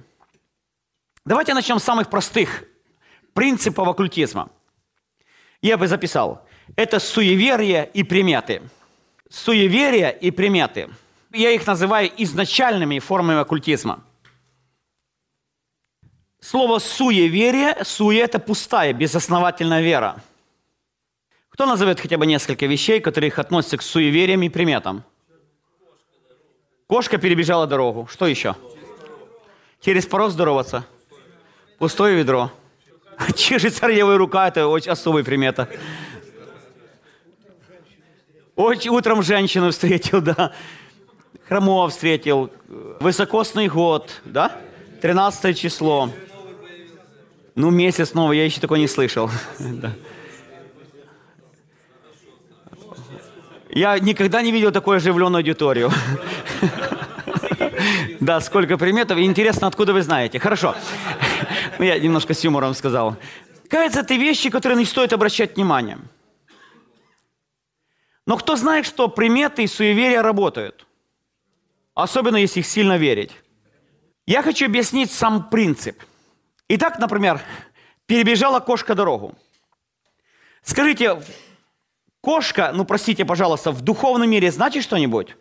Давайте 1.24 1.54
начнем 1.54 1.78
с 1.78 1.84
самых 1.84 2.10
простых 2.10 2.64
принципов 3.32 3.86
оккультизма. 3.86 4.50
Я 5.62 5.78
бы 5.78 5.86
записал. 5.86 6.44
Это 6.74 6.98
суеверие 6.98 7.88
и 7.94 8.02
приметы. 8.02 8.60
Суеверие 9.30 10.18
и 10.20 10.32
приметы. 10.32 10.90
Я 11.32 11.52
их 11.52 11.64
называю 11.64 12.10
изначальными 12.16 12.98
формами 12.98 13.38
оккультизма. 13.38 14.02
Слово 16.44 16.78
суеверие, 16.78 17.84
суе– 17.84 18.20
это 18.22 18.38
пустая, 18.38 18.92
безосновательная 18.92 19.82
вера– 19.82 20.22
кто 21.54 21.66
назовет 21.66 22.00
хотя 22.00 22.18
бы 22.18 22.26
несколько 22.26 22.66
вещей, 22.66 22.98
которые 22.98 23.30
относятся 23.30 23.76
к 23.76 23.82
суевериям 23.82 24.42
и 24.42 24.48
приметам? 24.48 25.04
Кошка 26.88 27.16
перебежала 27.16 27.68
дорогу. 27.68 28.08
Что 28.10 28.26
еще? 28.26 28.56
Через 29.80 30.04
порог 30.04 30.32
здороваться. 30.32 30.84
Пустое 31.78 32.16
ведро. 32.16 32.50
Чешет 33.36 33.76
царевая 33.76 34.18
рука, 34.18 34.48
это 34.48 34.66
очень 34.66 34.90
особая 34.90 35.22
примета. 35.22 35.68
Очень 38.56 38.90
утром 38.90 39.22
женщину 39.22 39.70
встретил, 39.70 40.20
да. 40.20 40.52
Хромого 41.46 41.88
встретил. 41.88 42.50
Высокосный 42.98 43.68
год, 43.68 44.10
да? 44.24 44.58
13 45.02 45.56
число. 45.56 46.10
Ну, 47.54 47.70
месяц 47.70 48.14
новый, 48.14 48.38
я 48.38 48.44
еще 48.44 48.60
такой 48.60 48.80
не 48.80 48.88
слышал. 48.88 49.30
да. 49.58 49.92
Я 53.70 53.98
никогда 53.98 54.42
не 54.42 54.52
видел 54.52 54.72
такую 54.72 54.96
оживленную 54.96 55.40
аудиторию. 55.40 55.90
Да, 58.20 58.40
сколько 58.40 58.78
приметов. 58.78 59.18
Интересно, 59.18 59.66
откуда 59.66 59.92
вы 59.92 60.02
знаете. 60.02 60.38
Хорошо. 60.38 60.74
Ну, 61.78 61.84
я 61.84 61.98
немножко 61.98 62.32
с 62.32 62.42
юмором 62.44 62.72
сказал. 62.74 63.16
Кажется, 63.68 64.00
это 64.00 64.14
вещи, 64.14 64.48
которые 64.48 64.78
не 64.78 64.84
стоит 64.84 65.12
обращать 65.12 65.56
внимание. 65.56 65.98
Но 68.26 68.36
кто 68.38 68.56
знает, 68.56 68.86
что 68.86 69.08
приметы 69.08 69.64
и 69.64 69.66
суеверия 69.66 70.22
работают? 70.22 70.86
Особенно, 71.94 72.36
если 72.36 72.60
их 72.60 72.66
сильно 72.66 72.96
верить. 72.96 73.32
Я 74.26 74.42
хочу 74.42 74.66
объяснить 74.66 75.10
сам 75.10 75.50
принцип. 75.50 76.00
Итак, 76.68 76.98
например, 76.98 77.40
перебежала 78.06 78.60
кошка 78.60 78.94
дорогу. 78.94 79.34
Скажите, 80.62 81.20
Кошка, 82.24 82.70
ну 82.72 82.86
простите, 82.86 83.26
пожалуйста, 83.26 83.70
в 83.70 83.82
духовном 83.82 84.30
мире 84.30 84.50
значит 84.50 84.82
что-нибудь? 84.82 85.36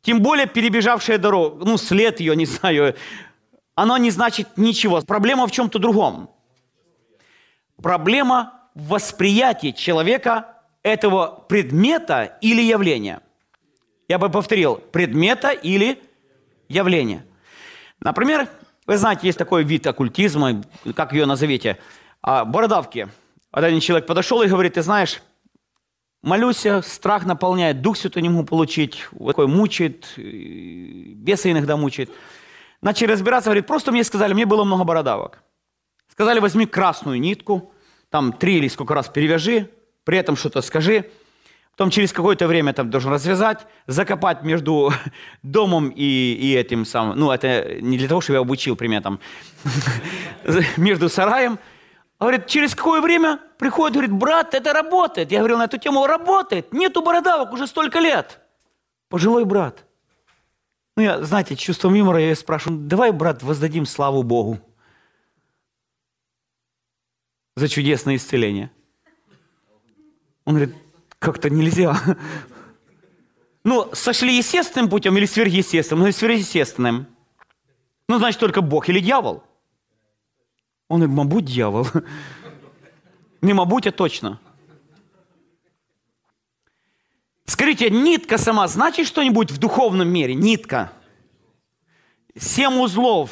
Тем 0.00 0.20
более 0.20 0.46
перебежавшая 0.46 1.18
дорогу, 1.18 1.64
ну 1.64 1.78
след 1.78 2.18
ее, 2.18 2.34
не 2.34 2.46
знаю, 2.46 2.96
оно 3.76 3.96
не 3.96 4.10
значит 4.10 4.48
ничего. 4.56 5.02
Проблема 5.02 5.46
в 5.46 5.52
чем-то 5.52 5.78
другом. 5.78 6.30
Проблема 7.80 8.68
в 8.74 8.88
восприятии 8.88 9.70
человека 9.70 10.48
этого 10.82 11.44
предмета 11.48 12.36
или 12.40 12.60
явления. 12.60 13.20
Я 14.08 14.18
бы 14.18 14.28
повторил, 14.30 14.74
предмета 14.74 15.50
или 15.50 16.02
явления. 16.68 17.24
Например, 18.00 18.48
вы 18.86 18.96
знаете, 18.96 19.26
есть 19.26 19.38
такой 19.38 19.64
вид 19.64 19.86
оккультизма, 19.86 20.62
как 20.94 21.12
ее 21.12 21.26
назовите, 21.26 21.78
а, 22.20 22.44
бородавки. 22.44 23.08
Один 23.50 23.80
человек 23.80 24.06
подошел 24.06 24.42
и 24.42 24.48
говорит, 24.48 24.74
ты 24.74 24.82
знаешь, 24.82 25.22
молюсь, 26.22 26.66
страх 26.82 27.24
наполняет, 27.24 27.82
Дух 27.82 27.96
Святой 27.96 28.22
не 28.22 28.28
могу 28.28 28.44
получить, 28.44 29.06
такой 29.26 29.46
мучает, 29.46 30.12
бесы 30.16 31.52
иногда 31.52 31.76
мучает. 31.76 32.10
Начали 32.80 33.12
разбираться, 33.12 33.50
говорит, 33.50 33.66
просто 33.66 33.92
мне 33.92 34.02
сказали, 34.04 34.32
мне 34.32 34.46
было 34.46 34.64
много 34.64 34.84
бородавок. 34.84 35.42
Сказали, 36.08 36.40
возьми 36.40 36.66
красную 36.66 37.20
нитку, 37.20 37.72
там 38.10 38.32
три 38.32 38.58
или 38.58 38.68
сколько 38.68 38.94
раз 38.94 39.08
перевяжи, 39.08 39.70
при 40.04 40.18
этом 40.18 40.36
что-то 40.36 40.60
скажи. 40.60 41.10
Потом 41.72 41.90
через 41.90 42.12
какое-то 42.12 42.46
время 42.46 42.74
там 42.74 42.90
должен 42.90 43.10
развязать, 43.12 43.66
закопать 43.86 44.42
между 44.42 44.92
домом 45.42 45.88
и, 45.88 46.04
и 46.34 46.54
этим 46.54 46.84
самым. 46.84 47.18
Ну, 47.18 47.30
это 47.30 47.80
не 47.80 47.98
для 47.98 48.08
того, 48.08 48.20
чтобы 48.20 48.36
я 48.36 48.40
обучил, 48.40 48.76
пример 48.76 49.02
там. 49.02 49.20
между 50.76 51.08
сараем. 51.08 51.58
Говорит, 52.20 52.46
через 52.46 52.74
какое 52.74 53.00
время 53.00 53.40
приходит, 53.58 53.94
говорит, 53.94 54.12
брат, 54.12 54.54
это 54.54 54.72
работает. 54.72 55.32
Я 55.32 55.38
говорил 55.38 55.58
на 55.58 55.64
эту 55.64 55.78
тему, 55.78 56.06
работает. 56.06 56.72
Нету 56.72 57.02
бородавок 57.02 57.52
уже 57.52 57.66
столько 57.66 57.98
лет. 57.98 58.38
Пожилой 59.08 59.44
брат. 59.44 59.84
Ну, 60.96 61.02
я, 61.02 61.22
знаете, 61.22 61.56
чувством 61.56 61.94
юмора 61.94 62.20
я 62.20 62.36
спрашиваю, 62.36 62.80
давай, 62.80 63.12
брат, 63.12 63.42
воздадим 63.42 63.86
славу 63.86 64.22
Богу 64.22 64.60
за 67.56 67.68
чудесное 67.68 68.16
исцеление. 68.16 68.70
Он 70.44 70.54
говорит, 70.54 70.74
как-то 71.22 71.48
нельзя. 71.48 71.96
Ну, 73.64 73.88
сошли 73.94 74.36
естественным 74.36 74.90
путем 74.90 75.16
или 75.16 75.24
сверхъестественным? 75.24 76.04
Ну, 76.04 76.12
сверхъестественным. 76.12 77.06
Ну, 78.08 78.18
значит, 78.18 78.40
только 78.40 78.60
Бог 78.60 78.88
или 78.88 78.98
дьявол. 78.98 79.44
Он 80.88 80.98
говорит, 80.98 81.16
мабуть, 81.16 81.44
дьявол. 81.44 81.86
Не 83.40 83.52
мабуть, 83.52 83.86
а 83.86 83.92
точно. 83.92 84.40
Скажите, 87.44 87.88
нитка 87.88 88.36
сама 88.36 88.66
значит 88.66 89.06
что-нибудь 89.06 89.52
в 89.52 89.58
духовном 89.58 90.08
мире? 90.08 90.34
Нитка. 90.34 90.92
Семь 92.36 92.80
узлов, 92.80 93.30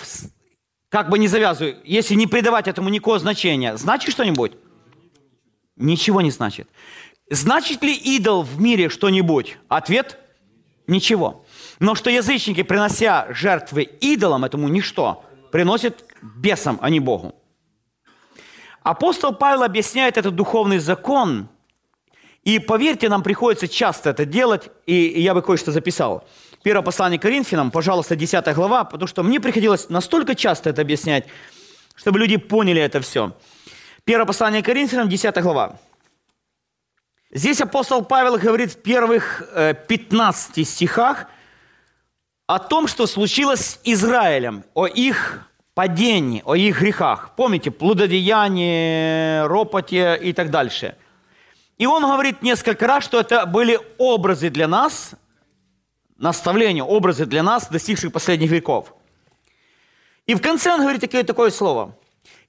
как 0.91 1.09
бы 1.09 1.19
не 1.19 1.27
завязываю, 1.27 1.77
если 1.85 2.15
не 2.15 2.27
придавать 2.27 2.69
этому 2.69 2.89
никакого 2.89 3.19
значения, 3.19 3.77
значит 3.77 4.13
что-нибудь? 4.13 4.53
Ничего 5.77 6.21
не 6.21 6.31
значит. 6.31 6.69
Значит 7.31 7.83
ли 7.85 7.95
идол 7.95 8.43
в 8.43 8.61
мире 8.61 8.89
что-нибудь? 8.89 9.57
Ответ– 9.69 10.19
ничего. 10.89 11.45
Но 11.79 11.95
что 11.95 12.11
язычники, 12.11 12.65
принося 12.65 13.29
жертвы 13.31 13.85
идолам, 13.85 14.45
этому 14.45 14.69
ничто, 14.69 15.25
приносят 15.53 16.05
бесам, 16.21 16.79
а 16.83 16.91
не 16.91 16.99
Богу. 16.99 17.35
Апостол 18.83 19.33
Павел 19.33 19.63
объясняет 19.63 20.19
этот 20.19 20.35
духовный 20.35 20.79
закон, 20.79 21.49
и 22.43 22.59
поверьте, 22.59 23.09
нам 23.09 23.23
приходится 23.23 23.69
часто 23.69 24.11
это 24.11 24.25
делать, 24.25 24.69
и 24.87 25.21
я 25.21 25.33
бы 25.33 25.43
кое-что 25.43 25.71
записал. 25.71 26.27
Первое 26.65 26.83
послание 26.83 27.21
Коринфянам, 27.21 27.71
пожалуйста, 27.71 28.17
10 28.17 28.55
глава, 28.55 28.85
потому 28.85 29.07
что 29.07 29.23
мне 29.23 29.39
приходилось 29.39 29.89
настолько 29.89 30.35
часто 30.35 30.71
это 30.71 30.83
объяснять, 30.83 31.27
чтобы 31.95 32.19
люди 32.19 32.39
поняли 32.39 32.83
это 32.83 33.01
все. 33.01 33.37
Первое 34.05 34.27
послание 34.27 34.63
Коринфянам, 34.63 35.09
10 35.09 35.37
глава. 35.43 35.79
Здесь 37.33 37.61
апостол 37.61 38.05
Павел 38.05 38.39
говорит 38.39 38.73
в 38.73 38.83
первых 38.83 39.43
15 39.89 40.59
э, 40.59 40.65
стихах 40.65 41.27
о 42.49 42.59
том, 42.59 42.89
что 42.89 43.07
случилось 43.07 43.61
с 43.61 43.81
Израилем, 43.85 44.65
о 44.75 44.89
их 44.89 45.49
падении, 45.75 46.43
о 46.45 46.57
их 46.57 46.81
грехах. 46.81 47.37
Помните, 47.37 47.71
плододеяние, 47.71 49.47
ропоте 49.47 50.19
и 50.21 50.33
так 50.33 50.51
дальше. 50.51 50.97
И 51.79 51.87
он 51.87 52.03
говорит 52.03 52.43
несколько 52.43 52.89
раз, 52.89 53.05
что 53.05 53.21
это 53.21 53.47
были 53.47 53.79
образы 53.97 54.51
для 54.51 54.67
нас, 54.67 55.13
наставления, 56.17 56.83
образы 56.83 57.27
для 57.27 57.45
нас, 57.45 57.69
достигших 57.69 58.13
последних 58.13 58.51
веков. 58.51 58.93
И 60.27 60.35
в 60.35 60.43
конце 60.43 60.73
он 60.73 60.81
говорит 60.81 61.01
такое, 61.01 61.23
такое 61.23 61.51
слово. 61.51 61.97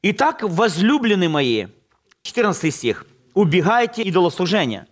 «Итак, 0.02 0.40
возлюбленные 0.42 1.30
мои», 1.30 1.68
14 2.24 2.74
стих, 2.74 3.06
убегайте 3.34 4.04
идолослужения. 4.04 4.88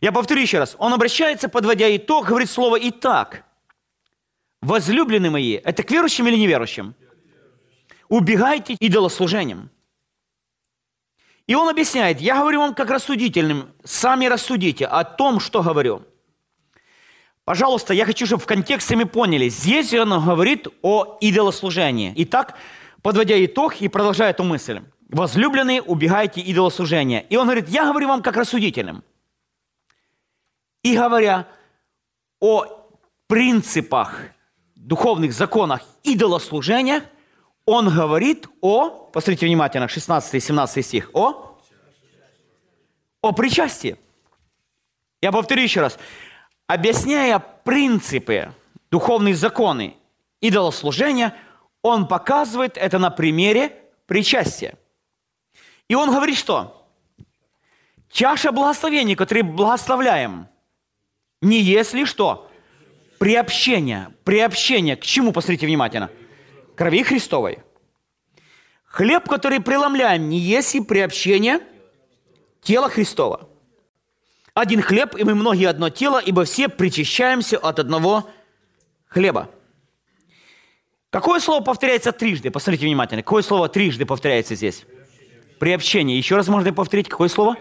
Я 0.00 0.12
повторю 0.12 0.42
еще 0.42 0.58
раз. 0.58 0.76
Он 0.78 0.92
обращается, 0.92 1.48
подводя 1.48 1.94
итог, 1.96 2.26
говорит 2.26 2.50
слово 2.50 2.76
«итак». 2.80 3.44
Возлюбленные 4.60 5.30
мои, 5.30 5.52
это 5.52 5.82
к 5.82 5.90
верующим 5.90 6.26
или 6.28 6.36
неверующим? 6.36 6.94
Убегайте 8.08 8.74
идолослужением. 8.74 9.70
И 11.46 11.54
он 11.54 11.68
объясняет, 11.68 12.20
я 12.20 12.38
говорю 12.38 12.60
вам 12.60 12.74
как 12.74 12.90
рассудительным, 12.90 13.74
сами 13.84 14.26
рассудите 14.26 14.86
о 14.86 15.04
том, 15.04 15.40
что 15.40 15.62
говорю. 15.62 16.02
Пожалуйста, 17.44 17.92
я 17.92 18.06
хочу, 18.06 18.24
чтобы 18.24 18.42
в 18.42 18.46
контексте 18.46 18.96
мы 18.96 19.04
поняли, 19.04 19.50
здесь 19.50 19.92
он 19.92 20.10
говорит 20.24 20.66
о 20.80 21.18
идолослужении. 21.20 22.14
Итак, 22.16 22.56
подводя 23.02 23.42
итог 23.44 23.82
и 23.82 23.88
продолжая 23.88 24.30
эту 24.30 24.44
мысль 24.44 24.80
возлюбленные, 25.14 25.80
убегайте 25.80 26.40
идолослужения. 26.40 27.20
И 27.20 27.36
он 27.36 27.46
говорит, 27.46 27.68
я 27.68 27.86
говорю 27.86 28.08
вам 28.08 28.22
как 28.22 28.36
рассудительным. 28.36 29.04
И 30.82 30.96
говоря 30.96 31.48
о 32.40 32.66
принципах, 33.26 34.20
духовных 34.74 35.32
законах 35.32 35.82
идолослужения, 36.02 37.04
он 37.64 37.88
говорит 37.88 38.48
о, 38.60 39.08
посмотрите 39.12 39.46
внимательно, 39.46 39.88
16 39.88 40.34
и 40.34 40.40
17 40.40 40.84
стих, 40.84 41.10
о, 41.14 41.58
о 43.22 43.32
причастии. 43.32 43.96
Я 45.22 45.32
повторю 45.32 45.62
еще 45.62 45.80
раз. 45.80 45.96
Объясняя 46.66 47.38
принципы, 47.38 48.52
духовные 48.90 49.34
законы 49.34 49.96
идолослужения, 50.40 51.34
он 51.82 52.06
показывает 52.08 52.76
это 52.76 52.98
на 52.98 53.10
примере 53.10 53.80
причастия. 54.06 54.76
И 55.88 55.94
он 55.94 56.10
говорит, 56.10 56.36
что 56.36 56.88
чаша 58.10 58.52
благословения, 58.52 59.16
которые 59.16 59.42
благословляем, 59.42 60.48
не 61.40 61.60
если 61.60 62.04
что, 62.04 62.50
приобщение. 63.18 64.14
Приобщение 64.24 64.96
к 64.96 65.04
чему, 65.04 65.32
посмотрите 65.32 65.66
внимательно? 65.66 66.10
Крови 66.76 67.02
Христовой. 67.02 67.58
Хлеб, 68.86 69.28
который 69.28 69.60
преломляем, 69.60 70.28
не 70.28 70.38
если 70.38 70.80
приобщение 70.80 71.60
тела 72.62 72.88
Христова. 72.88 73.48
Один 74.54 74.80
хлеб, 74.80 75.16
и 75.16 75.24
мы 75.24 75.34
многие 75.34 75.68
одно 75.68 75.90
тело, 75.90 76.18
ибо 76.18 76.44
все 76.44 76.68
причащаемся 76.68 77.58
от 77.58 77.80
одного 77.80 78.30
хлеба. 79.06 79.50
Какое 81.10 81.40
слово 81.40 81.62
повторяется 81.62 82.12
трижды? 82.12 82.50
Посмотрите 82.50 82.86
внимательно. 82.86 83.22
Какое 83.22 83.42
слово 83.42 83.68
трижды 83.68 84.06
повторяется 84.06 84.54
здесь? 84.54 84.84
Приобщение. 85.58 86.18
Еще 86.18 86.36
раз 86.36 86.48
можно 86.48 86.72
повторить, 86.72 87.08
какое 87.08 87.28
слово? 87.28 87.56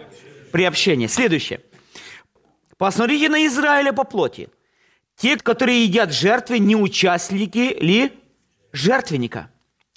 Приобщение. 0.52 1.08
Следующее. 1.08 1.62
Посмотрите 2.78 3.30
на 3.30 3.46
Израиля 3.46 3.94
по 3.94 4.04
плоти. 4.04 4.50
Те, 5.16 5.38
которые 5.38 5.86
едят 5.86 6.12
жертвы, 6.12 6.60
не 6.60 6.76
участники 6.76 7.78
ли 7.80 8.12
жертвенника. 8.72 9.50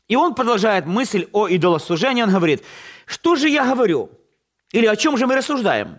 И 0.08 0.14
он 0.14 0.34
продолжает 0.34 0.86
мысль 0.86 1.26
о 1.32 1.48
идолослужении. 1.48 2.22
Он 2.22 2.30
говорит, 2.30 2.62
что 3.06 3.34
же 3.34 3.48
я 3.48 3.64
говорю? 3.64 4.10
Или 4.72 4.86
о 4.86 4.96
чем 4.96 5.16
же 5.16 5.26
мы 5.26 5.34
рассуждаем? 5.36 5.98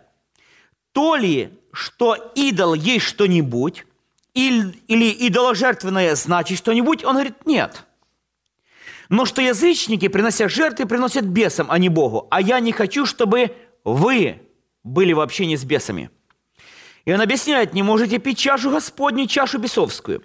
То 0.92 1.16
ли, 1.16 1.50
что 1.74 2.16
идол 2.36 2.74
есть 2.74 3.06
что-нибудь, 3.06 3.86
или, 4.34 4.74
или 4.88 5.28
идоложертвенное 5.28 6.16
значит 6.16 6.58
что-нибудь? 6.60 7.04
Он 7.04 7.14
говорит, 7.14 7.46
нет. 7.46 7.87
Но 9.10 9.26
что 9.26 9.42
язычники, 9.42 10.08
принося 10.08 10.50
жертвы, 10.50 10.86
приносят 10.86 11.26
бесам, 11.26 11.68
а 11.70 11.78
не 11.78 11.90
Богу. 11.90 12.28
А 12.30 12.42
я 12.42 12.60
не 12.60 12.72
хочу, 12.72 13.06
чтобы 13.06 13.56
вы 13.84 14.42
были 14.84 15.14
в 15.14 15.20
общении 15.20 15.56
с 15.56 15.64
бесами. 15.64 16.10
И 17.06 17.14
он 17.14 17.22
объясняет, 17.22 17.74
не 17.74 17.84
можете 17.84 18.18
пить 18.20 18.38
чашу 18.38 18.70
Господню, 18.70 19.28
чашу 19.28 19.60
бесовскую. 19.60 20.24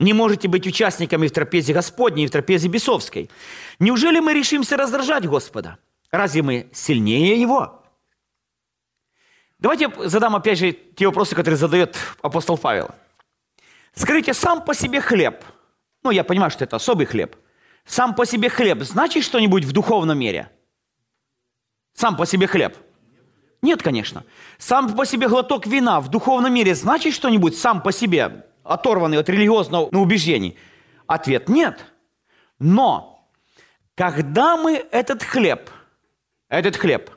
Не 0.00 0.12
можете 0.12 0.48
быть 0.48 0.66
участниками 0.66 1.26
в 1.26 1.32
трапезе 1.32 1.72
Господней 1.72 2.24
и 2.24 2.26
в 2.26 2.30
трапезе 2.30 2.68
бесовской. 2.68 3.30
Неужели 3.78 4.20
мы 4.20 4.32
решимся 4.32 4.76
раздражать 4.76 5.26
Господа? 5.26 5.78
Разве 6.10 6.42
мы 6.42 6.68
сильнее 6.72 7.40
Его? 7.40 7.84
Давайте 9.58 9.90
задам 10.08 10.36
опять 10.36 10.58
же 10.58 10.72
те 10.72 11.06
вопросы, 11.06 11.34
которые 11.34 11.58
задает 11.58 11.96
апостол 12.22 12.56
Павел. 12.56 12.90
Скажите, 13.94 14.34
сам 14.34 14.64
по 14.64 14.74
себе 14.74 15.00
хлеб, 15.00 15.44
ну 16.04 16.12
я 16.12 16.22
понимаю, 16.22 16.52
что 16.52 16.62
это 16.62 16.76
особый 16.76 17.06
хлеб, 17.06 17.36
сам 17.88 18.14
по 18.14 18.26
себе 18.26 18.48
хлеб 18.50 18.82
значит 18.82 19.24
что-нибудь 19.24 19.64
в 19.64 19.72
духовном 19.72 20.18
мире? 20.18 20.50
Сам 21.94 22.16
по 22.16 22.26
себе 22.26 22.46
хлеб? 22.46 22.76
Нет, 23.62 23.82
конечно. 23.82 24.24
Сам 24.58 24.94
по 24.94 25.04
себе 25.04 25.26
глоток 25.28 25.66
вина 25.66 26.00
в 26.00 26.08
духовном 26.08 26.52
мире 26.54 26.74
значит 26.74 27.14
что-нибудь 27.14 27.56
сам 27.58 27.82
по 27.82 27.90
себе, 27.90 28.46
оторванный 28.62 29.18
от 29.18 29.28
религиозного 29.28 29.86
убеждений? 29.86 30.56
Ответ– 31.06 31.48
нет. 31.48 31.84
Но 32.58 33.28
когда 33.94 34.56
мы 34.56 34.86
этот 34.92 35.22
хлеб, 35.22 35.70
этот 36.48 36.76
хлеб 36.76 37.10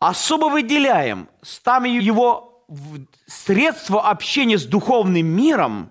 особо 0.00 0.46
выделяем, 0.46 1.28
ставим 1.40 1.98
его 1.98 2.64
в 2.68 3.06
средство 3.26 4.10
общения 4.10 4.58
с 4.58 4.64
духовным 4.64 5.26
миром, 5.26 5.90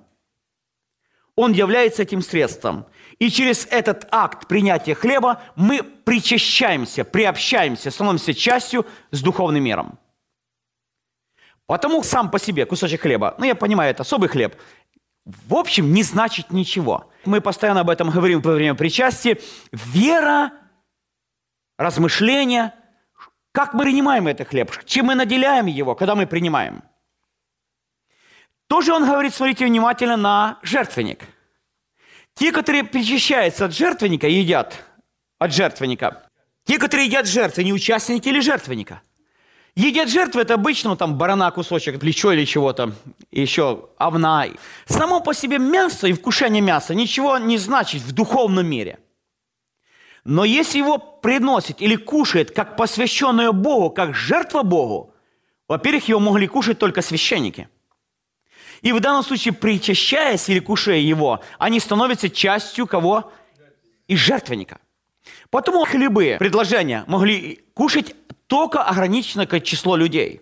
он 1.36 1.54
является 1.54 2.04
этим 2.04 2.22
средством. 2.22 2.86
И 3.24 3.30
через 3.30 3.66
этот 3.68 4.06
акт 4.12 4.50
принятия 4.50 4.94
хлеба 4.94 5.42
мы 5.56 5.82
причащаемся, 5.82 7.06
приобщаемся, 7.06 7.90
становимся 7.90 8.34
частью 8.34 8.86
с 9.12 9.22
духовным 9.22 9.64
миром. 9.64 9.98
Потому 11.66 12.04
сам 12.04 12.30
по 12.30 12.38
себе 12.38 12.66
кусочек 12.66 13.04
хлеба, 13.04 13.36
ну 13.38 13.46
я 13.46 13.56
понимаю, 13.56 13.92
это 13.92 14.02
особый 14.02 14.28
хлеб, 14.28 14.58
в 15.24 15.56
общем 15.56 15.94
не 15.94 16.04
значит 16.04 16.52
ничего. 16.52 17.10
Мы 17.24 17.40
постоянно 17.40 17.80
об 17.80 17.90
этом 17.90 18.10
говорим 18.10 18.42
во 18.42 18.52
время 18.52 18.76
причастия. 18.76 19.40
Вера, 19.72 20.52
размышления, 21.78 22.76
как 23.54 23.74
мы 23.74 23.86
принимаем 23.86 24.28
этот 24.28 24.50
хлеб, 24.50 24.70
чем 24.84 25.06
мы 25.06 25.16
наделяем 25.16 25.68
его, 25.68 25.96
когда 25.96 26.16
мы 26.16 26.28
принимаем. 26.28 26.84
Тоже 28.68 28.92
он 28.92 29.06
говорит, 29.06 29.34
смотрите 29.34 29.66
внимательно 29.66 30.18
на 30.18 30.60
жертвенник– 30.62 31.24
те, 32.36 32.52
которые 32.52 32.84
причащаются 32.84 33.66
от 33.66 33.76
жертвенника, 33.76 34.28
едят 34.28 34.84
от 35.40 35.54
жертвенника. 35.54 36.24
Те, 36.66 36.80
которые 36.80 37.08
едят 37.08 37.28
жертвы, 37.28 37.64
не 37.64 37.74
участники 37.74 38.30
или 38.30 38.40
жертвенника. 38.40 39.02
Едят 39.76 40.10
жертвы, 40.10 40.42
это 40.42 40.54
обычно 40.54 40.92
ну, 40.92 40.96
там 40.96 41.18
барана 41.18 41.50
кусочек, 41.52 42.00
плечо 42.00 42.32
или 42.32 42.46
чего-то, 42.46 42.94
еще 43.32 43.90
овна. 43.98 44.46
Само 44.86 45.20
по 45.20 45.34
себе 45.34 45.58
мясо 45.58 46.08
и 46.08 46.14
вкушение 46.14 46.62
мяса 46.62 46.94
ничего 46.94 47.38
не 47.40 47.58
значит 47.58 48.02
в 48.04 48.12
духовном 48.12 48.68
мире. 48.68 49.00
Но 50.24 50.46
если 50.46 50.78
его 50.78 51.00
приносит 51.00 51.82
или 51.82 51.96
кушает 51.96 52.52
как 52.52 52.78
посвященное 52.78 53.52
Богу, 53.52 53.90
как 53.90 54.16
жертва 54.16 54.62
Богу, 54.62 55.14
во-первых, 55.68 56.08
его 56.08 56.20
могли 56.20 56.48
кушать 56.48 56.80
только 56.80 57.02
священники– 57.02 57.68
и 58.84 58.92
в 58.92 59.00
данном 59.00 59.24
случае, 59.24 59.54
причащаясь 59.54 60.50
или 60.50 60.60
кушая 60.60 60.98
его, 60.98 61.40
они 61.58 61.80
становятся 61.80 62.30
частью 62.30 62.86
кого? 62.86 63.32
Из 64.08 64.20
жертвенника. 64.20 64.82
Потому 65.50 65.86
хлебы, 65.86 66.36
предложения 66.38 67.06
могли 67.08 67.64
кушать 67.74 68.14
только 68.48 68.84
ограниченное 68.84 69.48
число 69.62 69.96
людей. 69.96 70.42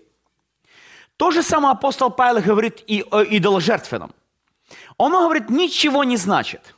То 1.17 1.29
же 1.29 1.43
самое 1.43 1.73
апостол 1.73 2.09
Павел 2.09 2.41
говорит 2.41 2.83
и 2.87 3.05
о 3.11 3.21
идоложертвенном. 3.23 4.11
Он 4.97 5.11
говорит, 5.11 5.51
ничего 5.51 6.03
не 6.03 6.17
значит. 6.17 6.75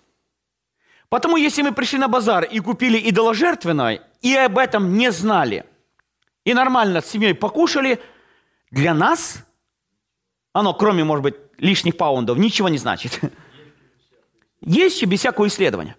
Потому 1.07 1.37
если 1.37 1.61
мы 1.61 1.71
пришли 1.71 1.97
на 1.97 2.09
базар 2.09 2.43
и 2.43 2.59
купили 2.59 2.99
идоложертвенное, 3.09 4.01
и 4.21 4.35
об 4.35 4.57
этом 4.57 4.97
не 4.97 5.13
знали, 5.13 5.63
и 6.43 6.53
нормально 6.53 7.01
с 7.01 7.05
семьей 7.05 7.33
покушали, 7.33 8.01
для 8.69 8.93
нас 8.93 9.45
оно, 10.53 10.73
кроме, 10.73 11.03
может 11.03 11.23
быть, 11.23 11.35
лишних 11.57 11.97
паундов, 11.97 12.37
ничего 12.37 12.69
не 12.69 12.77
значит. 12.77 13.19
Есть 14.61 14.97
еще 14.97 15.07
без 15.07 15.19
всякого 15.19 15.47
исследования. 15.47 15.97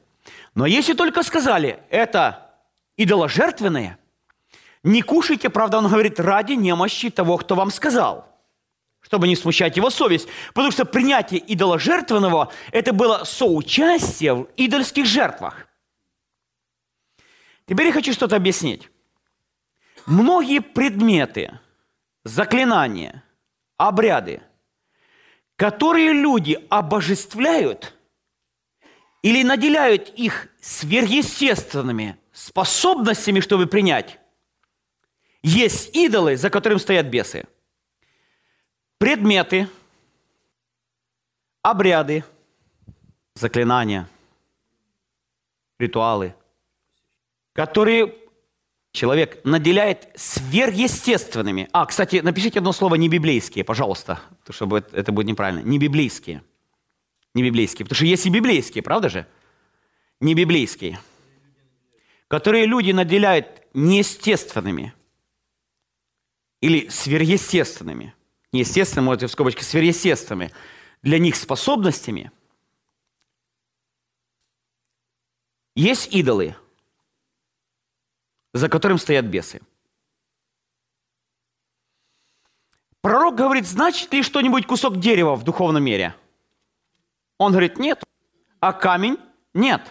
Но 0.54 0.64
если 0.64 0.94
только 0.94 1.22
сказали, 1.22 1.82
это 1.90 2.54
идоложертвенное, 2.96 3.98
не 4.84 5.02
кушайте, 5.02 5.50
правда, 5.50 5.78
он 5.78 5.88
говорит, 5.88 6.20
ради 6.20 6.52
немощи 6.52 7.10
того, 7.10 7.36
кто 7.38 7.54
вам 7.54 7.70
сказал, 7.70 8.28
чтобы 9.00 9.26
не 9.28 9.34
смущать 9.34 9.76
его 9.76 9.90
совесть. 9.90 10.28
Потому 10.48 10.70
что 10.70 10.84
принятие 10.84 11.42
идоложертвенного– 11.52 12.52
это 12.72 12.92
было 12.92 13.24
соучастие 13.24 14.34
в 14.34 14.48
идольских 14.56 15.06
жертвах. 15.06 15.66
Теперь 17.66 17.86
я 17.86 17.92
хочу 17.92 18.12
что-то 18.12 18.36
объяснить. 18.36 18.90
Многие 20.06 20.60
предметы, 20.60 21.58
заклинания, 22.24 23.24
обряды– 23.76 24.42
которые 25.56 26.12
люди 26.12 26.58
обожествляют 26.68 27.94
или 29.22 29.42
наделяют 29.42 30.08
их 30.10 30.48
сверхъестественными 30.60 32.18
способностями, 32.32 33.40
чтобы 33.40 33.66
принять, 33.66 34.18
есть 35.42 35.94
идолы, 35.94 36.36
за 36.36 36.50
которым 36.50 36.78
стоят 36.78 37.06
бесы. 37.06 37.44
Предметы, 38.98 39.68
обряды, 41.62 42.24
заклинания, 43.34 44.08
ритуалы, 45.78 46.34
которые 47.52 48.14
человек 48.94 49.44
наделяет 49.44 50.08
сверхъестественными. 50.14 51.68
А, 51.72 51.84
кстати, 51.84 52.20
напишите 52.22 52.60
одно 52.60 52.72
слово 52.72 52.94
«не 52.94 53.08
библейские», 53.08 53.64
пожалуйста, 53.64 54.20
чтобы 54.48 54.86
это 54.92 55.10
будет 55.10 55.26
неправильно. 55.26 55.60
Не 55.60 55.78
библейские. 55.78 56.42
Не 57.34 57.42
библейские. 57.42 57.84
Потому 57.84 57.96
что 57.96 58.06
есть 58.06 58.24
и 58.24 58.30
библейские, 58.30 58.82
правда 58.82 59.08
же? 59.08 59.26
Не 60.20 60.34
библейские. 60.34 61.00
Которые 62.28 62.66
люди 62.66 62.92
наделяют 62.92 63.62
неестественными 63.74 64.94
или 66.60 66.88
сверхъестественными. 66.88 68.14
Неестественными, 68.52 69.06
можете 69.06 69.26
в 69.26 69.32
скобочке, 69.32 69.64
сверхъестественными. 69.64 70.52
Для 71.02 71.18
них 71.18 71.34
способностями. 71.34 72.30
Есть 75.74 76.14
идолы– 76.14 76.54
за 78.54 78.68
которым 78.70 78.96
стоят 78.96 79.26
бесы. 79.26 79.60
Пророк 83.02 83.34
говорит, 83.34 83.66
значит 83.66 84.10
ли 84.14 84.22
что-нибудь 84.22 84.66
кусок 84.66 84.98
дерева 84.98 85.34
в 85.34 85.42
духовном 85.44 85.82
мире? 85.82 86.14
Он 87.36 87.52
говорит, 87.52 87.78
нет. 87.78 88.02
А 88.60 88.72
камень? 88.72 89.18
Нет. 89.52 89.82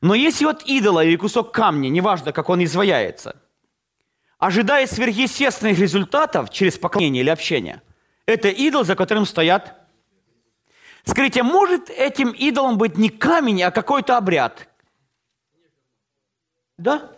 Но 0.00 0.14
если 0.14 0.46
от 0.46 0.62
идола 0.62 1.04
или 1.04 1.16
кусок 1.16 1.52
камня, 1.52 1.90
неважно, 1.90 2.32
как 2.32 2.48
он 2.48 2.64
изваяется, 2.64 3.36
ожидая 4.38 4.86
сверхъестественных 4.86 5.78
результатов 5.78 6.48
через 6.48 6.78
поклонение 6.78 7.22
или 7.22 7.28
общение, 7.28 7.82
это 8.24 8.48
идол, 8.48 8.84
за 8.84 8.96
которым 8.96 9.26
стоят 9.26 9.76
Скажите, 11.04 11.42
может 11.42 11.88
этим 11.90 12.30
идолом 12.30 12.78
быть 12.78 12.98
не 12.98 13.08
камень, 13.08 13.62
а 13.62 13.70
какой-то 13.70 14.16
обряд? 14.16 14.69
Да? 16.80 17.10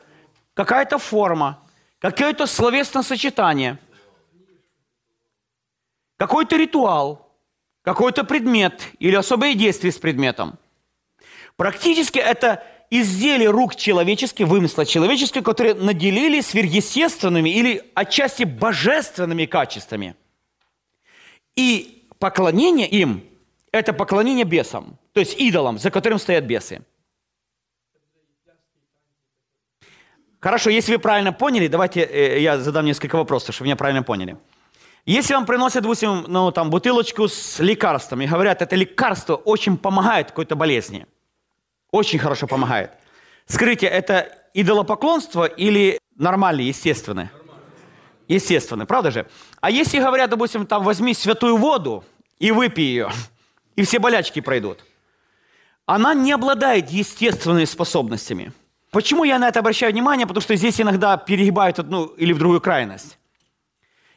Какая-то 0.55 0.99
форма, 0.99 1.63
какое-то 2.01 2.47
словесное 2.47 3.03
сочетание, 3.03 3.79
какой-то 6.17 6.57
ритуал, 6.57 7.33
какой-то 7.83 8.25
предмет 8.25 8.83
или 8.99 9.15
особое 9.15 9.55
действие 9.55 9.93
с 9.93 9.99
предметом. 9.99 10.59
Практически 11.57 12.19
это 12.19 12.65
изделия 12.91 13.51
рук 13.51 13.77
человеческих, 13.77 14.47
вымысла 14.49 14.85
человеческих, 14.85 15.45
которые 15.45 15.75
наделили 15.75 16.41
сверхъестественными 16.41 17.49
или 17.49 17.85
отчасти 17.95 18.43
божественными 18.43 19.47
качествами. 19.47 20.17
И 21.55 22.09
поклонение 22.19 22.89
им– 22.89 23.25
это 23.73 23.93
поклонение 23.93 24.45
бесам, 24.45 24.99
то 25.13 25.21
есть 25.21 25.39
идолам, 25.39 25.79
за 25.79 25.93
которым 25.93 26.19
стоят 26.19 26.45
бесы– 26.45 26.83
Хорошо, 30.43 30.71
если 30.71 30.95
вы 30.95 30.99
правильно 30.99 31.33
поняли, 31.33 31.69
давайте 31.69 32.01
э, 32.01 32.41
я 32.41 32.59
задам 32.59 32.85
несколько 32.85 33.15
вопросов, 33.15 33.55
чтобы 33.55 33.67
меня 33.67 33.77
правильно 33.77 34.03
поняли. 34.03 34.37
Если 35.07 35.35
вам 35.35 35.47
приносят, 35.47 35.85
допустим, 35.85 36.25
ну, 36.27 36.51
там, 36.51 36.69
бутылочку 36.69 37.29
с 37.29 37.61
лекарством 37.61 38.23
и 38.23 38.27
говорят, 38.27 38.61
это 38.61 38.75
лекарство 38.75 39.37
очень 39.37 39.77
помогает 39.77 40.31
какой-то 40.31 40.57
болезни, 40.57 41.07
очень 41.93 42.19
хорошо 42.19 42.49
помогает. 42.49 42.91
Скажите, 43.47 43.87
это 43.87 44.37
идолопоклонство 44.53 45.45
или 45.45 46.01
нормальное, 46.17 46.65
естественное? 46.65 47.31
Естественное, 48.27 48.87
правда 48.87 49.13
же? 49.13 49.27
А 49.61 49.71
если 49.71 50.01
говорят, 50.01 50.29
допустим, 50.29 50.67
там, 50.67 50.83
возьми 50.83 51.15
святую 51.15 51.57
воду 51.57 52.05
и 52.41 52.51
выпей 52.51 52.87
ее, 52.87 53.13
и 53.77 53.85
все 53.85 54.01
болячки 54.01 54.41
пройдут. 54.41 54.85
Она 55.87 56.15
не 56.15 56.33
обладает 56.33 56.91
естественными 56.91 57.65
способностями– 57.65 58.53
Почему 58.93 59.25
я 59.25 59.39
на 59.39 59.49
это 59.49 59.61
обращаю 59.61 59.91
внимание? 59.91 60.27
Потому 60.27 60.43
что 60.43 60.55
здесь 60.55 60.79
иногда 60.79 61.17
перегибают 61.17 61.79
одну 61.79 62.05
или 62.05 62.35
в 62.35 62.39
другую 62.39 62.61
крайность. 62.61 63.19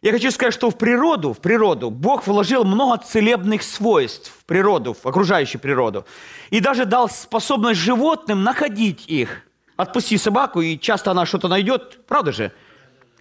Я 0.02 0.12
хочу 0.12 0.30
сказать, 0.32 0.54
что 0.54 0.70
в 0.70 0.78
природу, 0.78 1.34
в 1.34 1.40
природу 1.40 1.90
Бог 1.90 2.28
вложил 2.28 2.66
много 2.66 2.98
целебных 2.98 3.64
свойств 3.64 4.34
в 4.38 4.44
природу, 4.44 4.94
в 4.94 5.06
окружающую 5.06 5.62
природу. 5.62 6.06
И 6.50 6.60
даже 6.60 6.86
дал 6.86 7.10
способность 7.10 7.80
животным 7.80 8.44
находить 8.44 9.06
их. 9.08 9.44
Отпусти 9.78 10.18
собаку, 10.18 10.60
и 10.60 10.78
часто 10.78 11.12
она 11.12 11.26
что-то 11.26 11.48
найдет, 11.48 12.06
правда 12.06 12.34
же? 12.34 12.52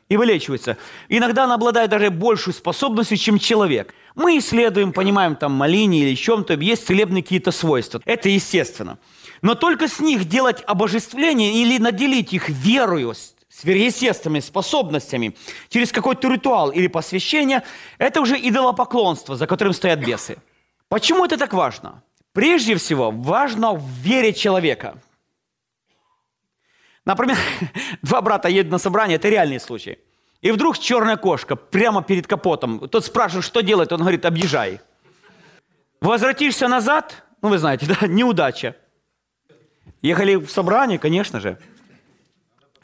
И 0.08 0.16
вылечивается. 0.16 0.76
Иногда 1.08 1.44
она 1.44 1.54
обладает 1.54 1.88
даже 1.88 2.10
большей 2.10 2.52
способностью, 2.52 3.16
чем 3.16 3.38
человек. 3.38 3.94
Мы 4.16 4.38
исследуем, 4.38 4.92
понимаем, 4.92 5.36
там, 5.36 5.52
малине 5.52 6.00
или 6.00 6.16
чем-то, 6.16 6.54
есть 6.54 6.86
целебные 6.86 7.22
какие-то 7.22 7.52
свойства. 7.52 8.02
Это 8.04 8.28
естественно. 8.28 8.98
Но 9.44 9.54
только 9.54 9.88
с 9.88 10.00
них 10.00 10.24
делать 10.24 10.64
обожествление 10.66 11.52
или 11.52 11.76
наделить 11.76 12.32
их 12.32 12.48
верою, 12.48 13.12
сверхъестественными 13.50 14.40
способностями, 14.40 15.36
через 15.68 15.92
какой-то 15.92 16.32
ритуал 16.32 16.70
или 16.70 16.86
посвящение, 16.86 17.62
это 17.98 18.22
уже 18.22 18.38
идолопоклонство, 18.38 19.36
за 19.36 19.46
которым 19.46 19.74
стоят 19.74 19.98
бесы. 19.98 20.38
Почему 20.88 21.26
это 21.26 21.36
так 21.36 21.52
важно? 21.52 22.02
Прежде 22.32 22.74
всего, 22.76 23.10
важно 23.10 23.74
в 23.74 23.86
вере 23.86 24.32
человека. 24.32 24.96
Например, 27.04 27.36
два 28.02 28.22
брата 28.22 28.48
едут 28.48 28.72
на 28.72 28.78
собрание, 28.78 29.16
это 29.16 29.28
реальный 29.28 29.60
случай. 29.60 29.98
И 30.40 30.52
вдруг 30.52 30.78
черная 30.78 31.18
кошка 31.18 31.54
прямо 31.54 32.02
перед 32.02 32.26
капотом. 32.26 32.88
Тот 32.88 33.04
спрашивает, 33.04 33.44
что 33.44 33.60
делать, 33.60 33.92
он 33.92 34.00
говорит, 34.00 34.24
объезжай. 34.24 34.80
Возвратишься 36.00 36.66
назад, 36.66 37.24
ну 37.42 37.50
вы 37.50 37.58
знаете, 37.58 37.84
да, 38.00 38.06
неудача. 38.06 38.76
Ехали 40.04 40.34
в 40.34 40.50
собрание, 40.50 40.98
конечно 40.98 41.40
же. 41.40 41.56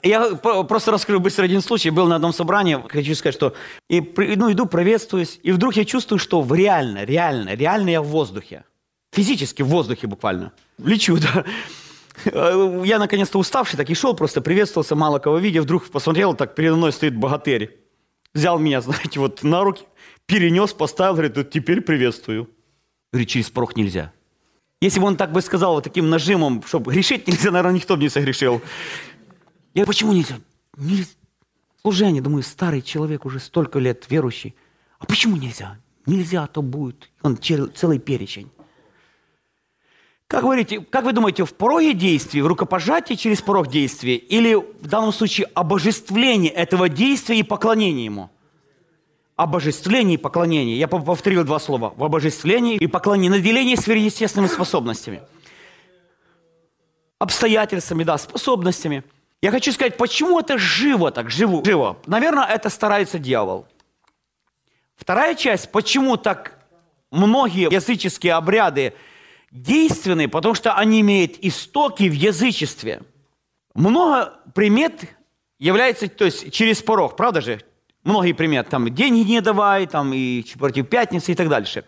Я 0.03 0.37
просто 0.37 0.91
расскажу 0.91 1.21
быстро 1.21 1.45
один 1.45 1.61
случай. 1.61 1.91
Был 1.91 2.07
на 2.07 2.17
одном 2.17 2.33
собрании, 2.33 2.83
хочу 2.89 3.15
сказать, 3.15 3.35
что 3.35 3.55
и, 3.91 4.01
ну, 4.01 4.51
иду, 4.51 4.65
приветствуюсь, 4.65 5.39
и 5.43 5.53
вдруг 5.53 5.77
я 5.77 5.85
чувствую, 5.85 6.19
что 6.19 6.43
реально, 6.51 7.05
реально, 7.05 7.55
реально 7.55 7.91
я 7.91 8.01
в 8.01 8.07
воздухе. 8.07 8.65
Физически 9.13 9.61
в 9.61 9.67
воздухе 9.67 10.07
буквально. 10.07 10.53
Лечу, 10.79 11.19
да. 11.21 11.45
Я 12.87 12.99
наконец-то 12.99 13.39
уставший, 13.39 13.77
так 13.77 13.91
и 13.91 13.95
шел, 13.95 14.15
просто 14.15 14.41
приветствовался, 14.41 14.95
мало 14.97 15.19
кого 15.19 15.37
видя, 15.37 15.61
вдруг 15.61 15.91
посмотрел, 15.91 16.33
так 16.33 16.55
передо 16.55 16.77
мной 16.77 16.91
стоит 16.91 17.15
богатырь. 17.15 17.81
Взял 18.33 18.59
меня, 18.59 18.81
знаете, 18.81 19.21
вот 19.21 19.43
на 19.43 19.63
руки, 19.63 19.85
перенес, 20.25 20.73
поставил, 20.73 21.13
говорит, 21.13 21.51
теперь 21.51 21.83
приветствую. 21.83 22.49
Говорит, 23.13 23.29
через 23.29 23.51
порог 23.51 23.77
нельзя. 23.77 24.11
Если 24.81 24.99
бы 24.99 25.07
он 25.07 25.17
так 25.17 25.33
бы 25.33 25.43
сказал 25.43 25.75
вот 25.75 25.85
таким 25.85 26.09
нажимом, 26.09 26.63
чтобы 26.67 26.93
грешить 26.93 27.27
нельзя, 27.27 27.51
наверное, 27.51 27.77
никто 27.77 27.97
бы 27.97 28.03
не 28.03 28.09
согрешил. 28.09 28.63
Я 29.75 29.85
почему 29.85 30.13
нельзя? 30.13 30.39
нельзя? 30.77 31.11
Служение, 31.83 32.23
думаю, 32.23 32.43
старый 32.43 32.83
человек, 32.83 33.25
уже 33.25 33.41
столько 33.41 33.79
лет 33.79 34.07
верующий. 34.09 34.55
А 34.99 35.07
почему 35.07 35.37
нельзя? 35.37 35.79
Нельзя, 36.07 36.45
а 36.45 36.47
то 36.47 36.63
будет. 36.63 37.11
Он 37.23 37.39
целый 37.39 37.99
перечень. 37.99 38.51
Как, 40.27 40.43
говорите, 40.43 40.81
как 40.81 41.05
вы 41.05 41.13
думаете, 41.13 41.45
в 41.45 41.55
пороге 41.55 41.93
действия, 41.93 42.43
в 42.43 42.47
рукопожатии 42.47 43.15
через 43.15 43.43
порог 43.43 43.69
действия 43.69 44.17
или 44.17 44.55
в 44.55 44.87
данном 44.87 45.13
случае 45.13 45.49
обожествление 45.55 46.53
этого 46.53 46.89
действия 46.89 47.39
и 47.39 47.43
поклонение 47.43 48.05
ему? 48.05 48.31
Обожествление 49.43 50.15
и 50.15 50.19
поклонение. 50.19 50.79
Я 50.79 50.87
повторил 50.87 51.45
два 51.45 51.59
слова. 51.59 51.95
В 51.97 52.05
обожествлении 52.05 52.77
и 52.77 52.87
поклонении. 52.87 53.39
Наделение 53.39 53.77
сверхъестественными 53.77 54.49
способностями. 54.49 55.23
Обстоятельствами, 57.19 58.05
да, 58.05 58.19
способностями– 58.19 59.03
я 59.43 59.51
хочу 59.51 59.73
сказать, 59.73 59.97
почему 59.97 60.39
это 60.39 60.59
живо 60.59 61.11
так, 61.11 61.31
живо, 61.31 61.65
живо. 61.65 61.97
Наверное, 62.07 62.45
это 62.45 62.69
старается 62.69 63.19
дьявол. 63.19 63.67
Вторая 64.97 65.35
часть, 65.35 65.73
почему 65.73 66.19
так 66.19 66.59
многие 67.11 67.73
языческие 67.73 68.35
обряды 68.35 68.93
действенны, 69.51 70.29
потому 70.29 70.55
что 70.55 70.75
они 70.75 71.01
имеют 71.01 71.39
истоки 71.41 72.03
в 72.09 72.13
язычестве. 72.13 73.01
Много 73.73 74.35
примет 74.55 75.05
является, 75.59 76.09
то 76.09 76.27
есть 76.27 76.53
через 76.53 76.83
порог, 76.83 77.17
правда 77.17 77.41
же? 77.41 77.61
Многие 78.05 78.33
приметы, 78.33 78.71
там, 78.71 78.89
деньги 78.89 79.29
не 79.29 79.41
давай, 79.41 79.87
там, 79.87 80.13
и 80.15 80.43
против 80.59 80.89
пятницы 80.89 81.33
и 81.33 81.35
так 81.35 81.49
дальше. 81.49 81.85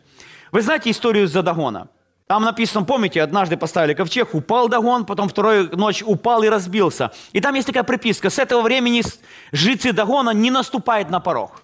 Вы 0.50 0.60
знаете 0.60 0.90
историю 0.90 1.26
Задагона? 1.26 1.88
Там 2.26 2.44
написано, 2.44 2.84
помните, 2.84 3.22
однажды 3.22 3.56
поставили 3.56 3.94
ковчег, 3.94 4.34
упал 4.34 4.68
Дагон, 4.68 5.04
потом 5.04 5.28
вторую 5.28 5.76
ночь 5.76 6.02
упал 6.02 6.42
и 6.42 6.48
разбился. 6.48 7.12
И 7.32 7.40
там 7.40 7.54
есть 7.54 7.66
такая 7.66 7.82
приписка, 7.82 8.30
с 8.30 8.38
этого 8.38 8.62
времени 8.62 9.02
жрецы 9.52 9.92
Дагона 9.92 10.30
не 10.30 10.50
наступают 10.50 11.10
на 11.10 11.20
порог. 11.20 11.62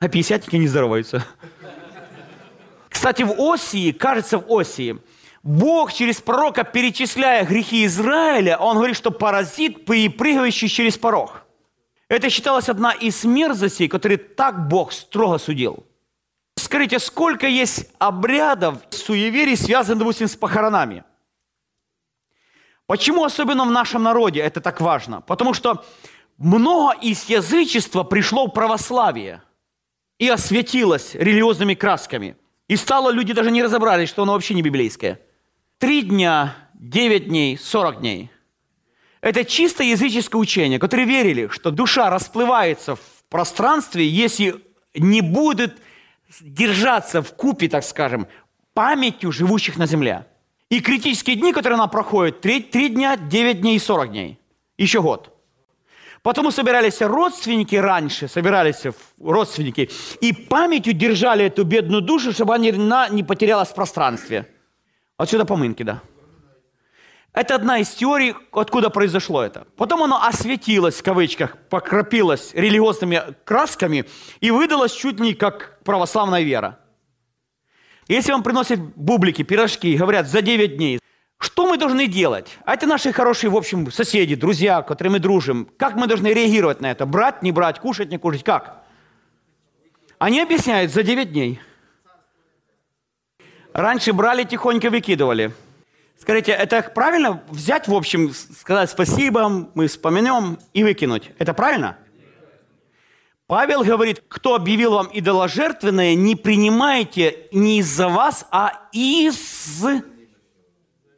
А 0.00 0.08
пятидесятники 0.08 0.56
не 0.56 0.68
здороваются. 0.68 1.24
Кстати, 2.88 3.22
в 3.22 3.32
Осии, 3.40 3.92
кажется, 3.92 4.38
в 4.38 4.52
Осии, 4.52 4.98
Бог 5.42 5.92
через 5.92 6.20
пророка, 6.20 6.62
перечисляя 6.62 7.44
грехи 7.44 7.84
Израиля, 7.86 8.58
он 8.58 8.76
говорит, 8.76 8.96
что 8.96 9.10
паразит, 9.10 9.84
прыгающий 9.84 10.68
через 10.68 10.98
порог. 10.98 11.41
Это 12.12 12.28
считалось 12.28 12.68
одна 12.68 12.92
из 12.92 13.24
мерзостей, 13.24 13.88
которые 13.88 14.18
так 14.18 14.68
Бог 14.68 14.92
строго 14.92 15.38
судил. 15.38 15.86
Скажите, 16.56 16.98
сколько 16.98 17.46
есть 17.46 17.88
обрядов, 17.98 18.82
суеверий, 18.90 19.56
связанных, 19.56 20.00
допустим, 20.00 20.28
с 20.28 20.36
похоронами? 20.36 21.04
Почему 22.86 23.24
особенно 23.24 23.64
в 23.64 23.70
нашем 23.70 24.02
народе 24.02 24.40
это 24.40 24.60
так 24.60 24.82
важно? 24.82 25.22
Потому 25.22 25.54
что 25.54 25.86
много 26.36 26.92
из 27.00 27.30
язычества 27.30 28.02
пришло 28.02 28.46
в 28.46 28.50
православие 28.50 29.42
и 30.18 30.28
осветилось 30.28 31.14
религиозными 31.14 31.72
красками. 31.72 32.36
И 32.68 32.76
стало, 32.76 33.08
люди 33.10 33.32
даже 33.32 33.50
не 33.50 33.62
разобрались, 33.62 34.10
что 34.10 34.24
оно 34.24 34.34
вообще 34.34 34.52
не 34.52 34.60
библейское. 34.60 35.18
Три 35.78 36.02
дня, 36.02 36.54
девять 36.74 37.28
дней, 37.28 37.56
сорок 37.56 38.00
дней. 38.00 38.30
Это 39.22 39.44
чисто 39.44 39.84
языческое 39.84 40.40
учение, 40.40 40.78
которые 40.80 41.06
верили, 41.06 41.46
что 41.46 41.70
душа 41.70 42.10
расплывается 42.10 42.96
в 42.96 43.00
пространстве, 43.30 44.06
если 44.06 44.56
не 44.94 45.20
будет 45.20 45.78
держаться 46.40 47.22
в 47.22 47.32
купе, 47.34 47.68
так 47.68 47.84
скажем, 47.84 48.26
памятью 48.74 49.30
живущих 49.30 49.76
на 49.76 49.86
земле. 49.86 50.26
И 50.70 50.80
критические 50.80 51.36
дни, 51.36 51.52
которые 51.52 51.74
она 51.74 51.86
проходит, 51.86 52.40
3, 52.40 52.62
3 52.62 52.88
дня, 52.88 53.16
9 53.16 53.60
дней 53.60 53.76
и 53.76 53.78
40 53.78 54.10
дней. 54.10 54.38
Еще 54.76 55.00
год. 55.00 55.28
Потом 56.22 56.50
собирались 56.50 57.00
родственники 57.00 57.76
раньше, 57.76 58.26
собирались 58.26 58.82
родственники, 59.20 59.90
и 60.20 60.32
памятью 60.32 60.94
держали 60.94 61.44
эту 61.44 61.64
бедную 61.64 62.00
душу, 62.00 62.32
чтобы 62.32 62.54
она 62.54 63.08
не 63.08 63.22
потерялась 63.22 63.68
в 63.68 63.74
пространстве. 63.74 64.48
Отсюда 65.16 65.44
помынки, 65.44 65.82
да. 65.84 66.00
Это 67.32 67.54
одна 67.54 67.78
из 67.78 67.88
теорий, 67.88 68.34
откуда 68.52 68.90
произошло 68.90 69.42
это. 69.42 69.66
Потом 69.76 70.02
оно 70.02 70.22
осветилось, 70.22 70.96
в 70.96 71.02
кавычках, 71.02 71.56
покропилось 71.70 72.52
религиозными 72.52 73.22
красками 73.44 74.04
и 74.40 74.50
выдалось 74.50 74.92
чуть 74.92 75.18
не 75.18 75.32
как 75.32 75.78
православная 75.82 76.42
вера. 76.42 76.78
Если 78.06 78.32
вам 78.32 78.42
приносят 78.42 78.78
бублики, 78.96 79.42
пирожки, 79.42 79.96
говорят, 79.96 80.28
за 80.28 80.42
9 80.42 80.76
дней, 80.76 80.98
что 81.38 81.66
мы 81.66 81.78
должны 81.78 82.06
делать? 82.06 82.58
А 82.66 82.74
это 82.74 82.86
наши 82.86 83.12
хорошие, 83.12 83.48
в 83.48 83.56
общем, 83.56 83.90
соседи, 83.90 84.34
друзья, 84.34 84.82
которые 84.82 85.12
мы 85.12 85.18
дружим. 85.18 85.68
Как 85.78 85.94
мы 85.94 86.06
должны 86.06 86.28
реагировать 86.28 86.82
на 86.82 86.90
это? 86.90 87.06
Брать, 87.06 87.42
не 87.42 87.50
брать, 87.50 87.80
кушать, 87.80 88.10
не 88.10 88.18
кушать? 88.18 88.44
Как? 88.44 88.84
Они 90.18 90.40
объясняют 90.40 90.92
за 90.92 91.02
9 91.02 91.32
дней. 91.32 91.60
Раньше 93.72 94.12
брали, 94.12 94.44
тихонько 94.44 94.90
выкидывали. 94.90 95.52
Скажите, 96.18 96.52
это 96.52 96.82
правильно 96.82 97.42
взять, 97.48 97.88
в 97.88 97.94
общем, 97.94 98.32
сказать 98.32 98.90
спасибо, 98.90 99.70
мы 99.74 99.88
вспомнем 99.88 100.58
и 100.72 100.84
выкинуть? 100.84 101.30
Это 101.38 101.52
правильно? 101.52 101.98
Павел 103.46 103.82
говорит, 103.84 104.22
кто 104.28 104.54
объявил 104.54 104.92
вам 104.92 105.10
идоложертвенное, 105.12 106.14
не 106.14 106.36
принимайте 106.36 107.48
не 107.52 107.80
из-за 107.80 108.08
вас, 108.08 108.46
а 108.50 108.88
из 108.92 109.84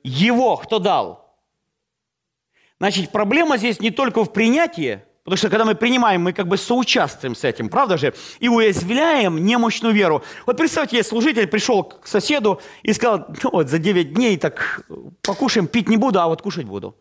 его, 0.02 0.56
кто 0.56 0.78
дал. 0.78 1.38
Значит, 2.80 3.12
проблема 3.12 3.56
здесь 3.56 3.78
не 3.80 3.90
только 3.90 4.24
в 4.24 4.32
принятии, 4.32 5.04
Потому 5.24 5.38
что 5.38 5.48
когда 5.48 5.64
мы 5.64 5.74
принимаем, 5.74 6.20
мы 6.20 6.34
как 6.34 6.48
бы 6.48 6.58
соучаствуем 6.58 7.34
с 7.34 7.44
этим, 7.44 7.70
правда 7.70 7.96
же? 7.96 8.12
И 8.40 8.48
уязвляем 8.48 9.42
немощную 9.42 9.94
веру. 9.94 10.22
Вот 10.44 10.58
представьте, 10.58 10.98
если 10.98 11.08
служитель 11.08 11.46
пришел 11.46 11.82
к 11.82 12.06
соседу 12.06 12.60
и 12.82 12.92
сказал, 12.92 13.26
ну 13.42 13.50
вот 13.50 13.70
за 13.70 13.78
9 13.78 14.12
дней 14.12 14.36
так 14.36 14.82
покушаем, 15.22 15.66
пить 15.66 15.88
не 15.88 15.96
буду, 15.96 16.20
а 16.20 16.26
вот 16.26 16.42
кушать 16.42 16.66
буду. 16.66 16.94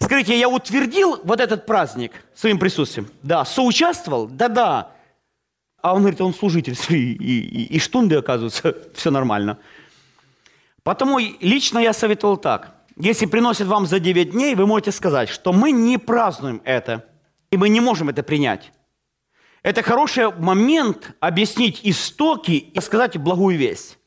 Скажите, 0.00 0.36
я 0.36 0.48
утвердил 0.48 1.20
вот 1.22 1.40
этот 1.40 1.64
праздник 1.64 2.10
своим 2.34 2.58
присутствием? 2.58 3.08
Да. 3.22 3.44
Соучаствовал? 3.44 4.26
Да-да. 4.26 4.90
А 5.80 5.94
он 5.94 6.00
говорит, 6.00 6.20
он 6.20 6.34
служитель, 6.34 6.76
и, 6.88 7.12
и, 7.12 7.76
и, 7.76 7.78
штунды, 7.78 8.16
оказывается, 8.16 8.76
все 8.94 9.12
нормально. 9.12 9.58
Потому 10.82 11.18
лично 11.18 11.78
я 11.78 11.92
советовал 11.92 12.36
так. 12.36 12.74
Если 12.96 13.26
приносят 13.26 13.68
вам 13.68 13.86
за 13.86 14.00
9 14.00 14.32
дней, 14.32 14.56
вы 14.56 14.66
можете 14.66 14.90
сказать, 14.90 15.28
что 15.28 15.52
мы 15.52 15.70
не 15.70 15.98
празднуем 15.98 16.60
это– 16.64 17.04
и 17.50 17.56
мы 17.56 17.68
не 17.68 17.80
можем 17.80 18.08
это 18.08 18.22
принять. 18.22 18.72
Это 19.62 19.82
хороший 19.82 20.30
момент 20.32 21.16
объяснить 21.20 21.80
истоки 21.82 22.52
и 22.52 22.80
сказать 22.80 23.16
благую 23.16 23.58
весть. 23.58 23.98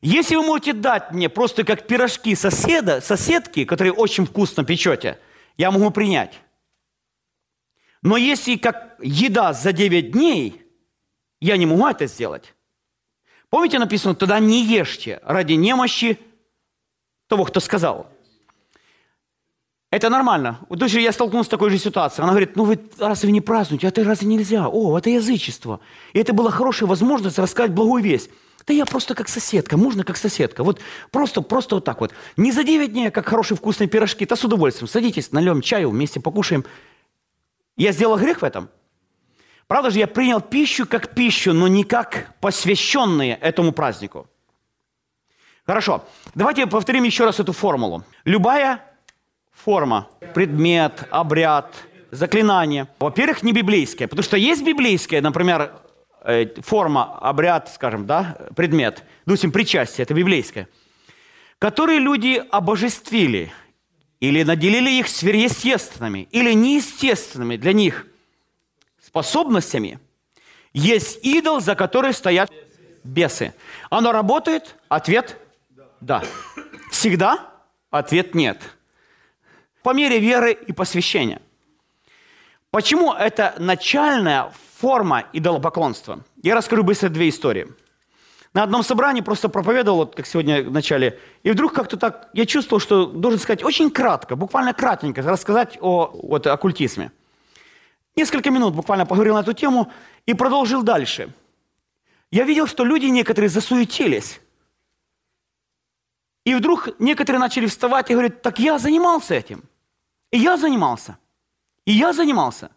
Если 0.00 0.34
вы 0.34 0.42
можете 0.42 0.72
дать 0.72 1.12
мне 1.12 1.28
просто 1.28 1.64
как 1.64 1.86
пирожки 1.86 2.34
соседа, 2.34 3.00
соседки, 3.00 3.64
которые 3.64 3.92
очень 3.92 4.26
вкусно 4.26 4.64
печете, 4.64 5.20
я 5.56 5.70
могу 5.70 5.90
принять. 5.90 6.40
Но 8.02 8.16
если 8.16 8.56
как 8.56 8.96
еда 9.00 9.52
за 9.52 9.72
9 9.72 10.10
дней, 10.10 10.60
я 11.40 11.56
не 11.56 11.66
могу 11.66 11.86
это 11.86 12.06
сделать. 12.06 12.54
Помните 13.48 13.78
написано, 13.78 14.16
тогда 14.16 14.40
не 14.40 14.64
ешьте 14.64 15.20
ради 15.22 15.52
немощи 15.52 16.18
того, 17.28 17.44
кто 17.44 17.60
сказал. 17.60 18.11
Это 19.92 20.08
нормально. 20.08 20.58
У 20.70 20.76
дочери 20.76 21.02
я 21.02 21.12
столкнулся 21.12 21.48
с 21.48 21.50
такой 21.50 21.68
же 21.68 21.76
ситуацией. 21.76 22.22
Она 22.22 22.32
говорит, 22.32 22.56
ну 22.56 22.64
вы 22.64 22.80
разве 22.98 23.30
не 23.30 23.42
празднуете? 23.42 23.88
Это 23.88 24.02
разве 24.04 24.26
нельзя? 24.26 24.66
О, 24.66 24.96
это 24.96 25.10
язычество. 25.10 25.80
И 26.14 26.18
это 26.18 26.32
была 26.32 26.50
хорошая 26.50 26.88
возможность 26.88 27.38
рассказать 27.38 27.72
благую 27.72 28.02
весть. 28.02 28.30
Да 28.66 28.72
я 28.72 28.86
просто 28.86 29.14
как 29.14 29.28
соседка, 29.28 29.76
можно 29.76 30.02
как 30.02 30.16
соседка. 30.16 30.64
Вот 30.64 30.80
просто, 31.10 31.42
просто 31.42 31.74
вот 31.74 31.84
так 31.84 32.00
вот. 32.00 32.14
Не 32.38 32.52
за 32.52 32.64
9 32.64 32.90
дней, 32.90 33.08
а 33.08 33.10
как 33.10 33.28
хорошие 33.28 33.58
вкусные 33.58 33.86
пирожки. 33.86 34.24
Да 34.24 34.34
с 34.34 34.42
удовольствием. 34.42 34.88
Садитесь, 34.88 35.30
нальем 35.30 35.60
чаю, 35.60 35.90
вместе 35.90 36.20
покушаем. 36.20 36.64
Я 37.76 37.92
сделал 37.92 38.16
грех 38.16 38.40
в 38.40 38.44
этом? 38.44 38.70
Правда 39.66 39.90
же, 39.90 39.98
я 39.98 40.06
принял 40.06 40.40
пищу 40.40 40.86
как 40.86 41.14
пищу, 41.14 41.52
но 41.52 41.68
не 41.68 41.84
как 41.84 42.34
посвященные 42.40 43.34
этому 43.34 43.72
празднику. 43.72 44.26
Хорошо, 45.66 46.02
давайте 46.34 46.66
повторим 46.66 47.04
еще 47.04 47.26
раз 47.26 47.40
эту 47.40 47.52
формулу. 47.52 48.04
Любая 48.24 48.91
форма, 49.64 50.08
предмет, 50.34 51.04
обряд, 51.10 51.74
заклинание, 52.10 52.88
во-первых, 52.98 53.42
не 53.42 53.52
библейская, 53.52 54.08
потому 54.08 54.24
что 54.24 54.36
есть 54.36 54.64
библейская, 54.64 55.20
например, 55.20 55.72
э, 56.24 56.46
форма, 56.62 57.18
обряд, 57.18 57.70
скажем, 57.72 58.06
да, 58.06 58.36
предмет, 58.56 59.04
допустим, 59.24 59.52
причастие, 59.52 60.02
это 60.02 60.14
библейское, 60.14 60.68
которые 61.58 62.00
люди 62.00 62.42
обожествили 62.50 63.52
или 64.20 64.42
наделили 64.42 64.90
их 64.90 65.08
сверхъестественными 65.08 66.28
или 66.32 66.52
неестественными 66.52 67.56
для 67.56 67.72
них 67.72 68.06
способностями, 69.00 70.00
есть 70.72 71.24
идол, 71.24 71.60
за 71.60 71.74
который 71.74 72.12
стоят 72.12 72.50
бесы. 73.04 73.54
Оно 73.90 74.12
работает? 74.12 74.76
Ответ– 74.88 75.36
да. 76.00 76.22
Всегда? 76.90 77.48
Ответ– 77.90 78.34
нет 78.34 78.58
по 79.82 79.92
мере 79.94 80.18
веры 80.18 80.52
и 80.52 80.72
посвящения. 80.72 81.40
Почему 82.70 83.12
это 83.12 83.54
начальная 83.58 84.52
форма 84.78 85.24
идолопоклонства? 85.32 86.24
Я 86.42 86.54
расскажу 86.54 86.82
быстро 86.82 87.08
две 87.08 87.28
истории. 87.28 87.68
На 88.54 88.64
одном 88.64 88.82
собрании 88.82 89.22
просто 89.22 89.48
проповедовал, 89.48 89.98
вот 89.98 90.14
как 90.14 90.26
сегодня 90.26 90.62
в 90.62 90.70
начале, 90.70 91.18
и 91.42 91.50
вдруг 91.50 91.72
как-то 91.72 91.96
так, 91.96 92.28
я 92.34 92.44
чувствовал, 92.44 92.80
что 92.80 93.06
должен 93.06 93.40
сказать 93.40 93.64
очень 93.64 93.90
кратко, 93.90 94.36
буквально 94.36 94.74
кратенько, 94.74 95.22
рассказать 95.22 95.78
о 95.80 96.10
вот, 96.12 96.46
оккультизме. 96.46 97.12
Несколько 98.14 98.50
минут 98.50 98.74
буквально 98.74 99.06
поговорил 99.06 99.34
на 99.34 99.40
эту 99.40 99.54
тему 99.54 99.90
и 100.26 100.34
продолжил 100.34 100.82
дальше. 100.82 101.32
Я 102.30 102.44
видел, 102.44 102.66
что 102.66 102.84
люди 102.84 103.06
некоторые 103.06 103.48
засуетились. 103.48 104.40
И 106.44 106.54
вдруг 106.54 106.88
некоторые 106.98 107.40
начали 107.40 107.66
вставать 107.66 108.10
и 108.10 108.14
говорить, 108.14 108.42
так 108.42 108.58
я 108.58 108.78
занимался 108.78 109.34
этим. 109.34 109.62
И 110.32 110.38
я 110.38 110.56
занимался. 110.56 111.18
И 111.84 111.92
я 111.92 112.12
занимался. 112.12 112.70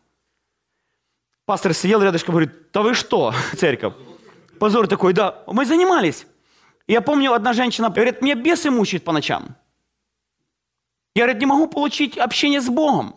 Пастор 1.46 1.74
сидел 1.74 2.02
рядышком 2.02 2.34
и 2.34 2.38
говорит, 2.38 2.72
да 2.72 2.82
вы 2.82 2.94
что, 2.94 3.34
церковь? 3.58 3.94
Позор 4.60 4.88
такой, 4.88 5.14
да, 5.14 5.44
мы 5.48 5.66
занимались. 5.66 6.28
Я 6.88 7.02
помню, 7.02 7.34
одна 7.34 7.54
женщина 7.54 7.90
говорит, 7.90 8.22
мне 8.22 8.36
бесы 8.36 8.70
мучают 8.70 9.04
по 9.04 9.12
ночам. 9.12 9.56
Я, 11.16 11.24
говорит, 11.24 11.40
не 11.40 11.46
могу 11.46 11.68
получить 11.68 12.18
общение 12.18 12.62
с 12.62 12.68
Богом. 12.68 13.16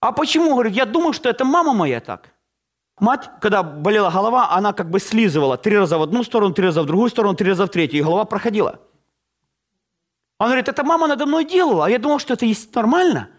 А 0.00 0.12
почему? 0.12 0.52
Говорит, 0.54 0.74
я 0.74 0.86
думаю, 0.86 1.12
что 1.12 1.28
это 1.28 1.44
мама 1.44 1.72
моя 1.72 2.00
так. 2.00 2.32
Мать, 2.98 3.28
когда 3.40 3.62
болела 3.62 4.10
голова, 4.10 4.52
она 4.52 4.72
как 4.72 4.90
бы 4.90 5.00
слизывала 5.00 5.58
три 5.58 5.76
раза 5.76 5.98
в 5.98 6.02
одну 6.02 6.24
сторону, 6.24 6.54
три 6.54 6.66
раза 6.66 6.82
в 6.82 6.86
другую 6.86 7.10
сторону, 7.10 7.34
три 7.34 7.50
раза 7.50 7.66
в 7.66 7.68
третью, 7.68 8.00
и 8.00 8.02
голова 8.02 8.24
проходила. 8.24 8.80
Он 10.38 10.46
говорит, 10.48 10.68
это 10.68 10.84
мама 10.84 11.06
надо 11.06 11.26
мной 11.26 11.44
делала, 11.44 11.86
а 11.86 11.90
я 11.90 11.98
думал, 11.98 12.18
что 12.18 12.34
это 12.34 12.44
есть 12.44 12.74
нормально. 12.74 13.30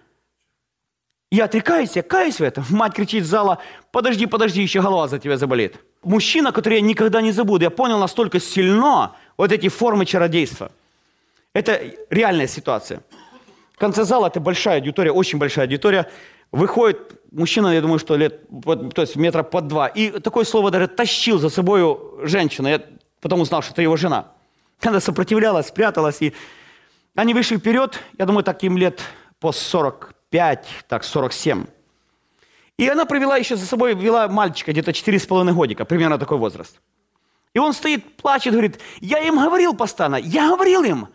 Я 1.30 1.46
отрекаюсь, 1.46 1.96
я 1.96 2.04
каюсь 2.04 2.40
в 2.40 2.44
этом. 2.44 2.64
Мать 2.70 2.94
кричит 2.94 3.24
из 3.24 3.28
зала, 3.28 3.60
подожди, 3.92 4.26
подожди, 4.26 4.62
еще 4.62 4.82
голова 4.82 5.08
за 5.08 5.20
тебя 5.20 5.38
заболит. 5.38 5.78
Мужчина, 6.04 6.52
который 6.52 6.76
я 6.76 6.82
никогда 6.82 7.22
не 7.22 7.32
забуду, 7.32 7.64
я 7.66 7.70
понял 7.70 8.00
настолько 8.00 8.40
сильно 8.40 9.16
вот 9.36 9.52
эти 9.52 9.68
формы 9.68 10.06
чародейства. 10.06 10.72
Это 11.54 11.82
реальная 12.10 12.48
ситуация. 12.48 13.02
В 13.74 13.78
конце 13.78 14.06
зала 14.06 14.28
это 14.28 14.40
большая 14.40 14.78
аудитория, 14.78 15.12
очень 15.12 15.38
большая 15.38 15.66
аудитория. 15.66 16.10
Выходит 16.52 17.22
мужчина, 17.32 17.68
я 17.68 17.82
думаю, 17.82 18.00
что 18.00 18.16
лет, 18.16 18.42
то 18.64 19.02
есть 19.02 19.18
метра 19.18 19.44
под 19.44 19.68
два, 19.68 19.88
и 19.88 20.20
такое 20.20 20.46
слово 20.46 20.72
даже 20.72 20.88
тащил 20.88 21.40
за 21.40 21.50
собой 21.50 21.86
женщину. 22.24 22.70
Я 22.70 22.82
потом 23.22 23.42
узнал, 23.42 23.62
что 23.62 23.74
это 23.74 23.82
его 23.82 23.98
жена. 23.98 24.32
Она 24.82 25.00
сопротивлялась, 25.02 25.68
спряталась, 25.68 26.22
и 26.22 26.34
они 27.18 27.34
вышли 27.34 27.58
вперед, 27.58 28.00
я 28.18 28.26
думаю, 28.26 28.44
таким 28.44 28.78
лет 28.78 29.02
по 29.40 29.52
45, 29.52 30.68
так 30.88 31.04
47. 31.04 31.66
И 32.78 32.88
она 32.88 33.06
провела 33.06 33.38
еще 33.38 33.56
за 33.56 33.66
собой, 33.66 33.96
вела 33.96 34.28
мальчика 34.28 34.72
где-то 34.72 34.92
4,5 34.92 35.52
годика, 35.54 35.84
примерно 35.84 36.20
такой 36.20 36.38
возраст. 36.38 36.80
И 37.56 37.60
он 37.60 37.74
стоит, 37.74 38.18
плачет, 38.18 38.54
говорит, 38.54 38.80
я 39.02 39.18
им 39.20 39.36
говорил 39.44 39.74
постоянно, 39.74 40.18
я 40.18 40.50
говорил 40.50 40.84
им, 40.84 41.08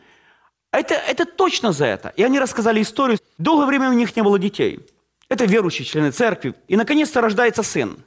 это, 0.72 0.94
это 0.94 1.24
точно 1.24 1.70
за 1.70 1.86
это. 1.86 2.08
И 2.16 2.24
они 2.24 2.40
рассказали 2.40 2.82
историю. 2.82 3.18
Долгое 3.38 3.66
время 3.66 3.90
у 3.90 3.92
них 3.92 4.16
не 4.16 4.22
было 4.22 4.38
детей. 4.40 4.80
Это 5.28 5.44
верующие 5.44 5.84
члены 5.84 6.10
церкви. 6.10 6.54
И 6.66 6.76
наконец-то 6.76 7.20
рождается 7.20 7.62
сын. 7.62 8.02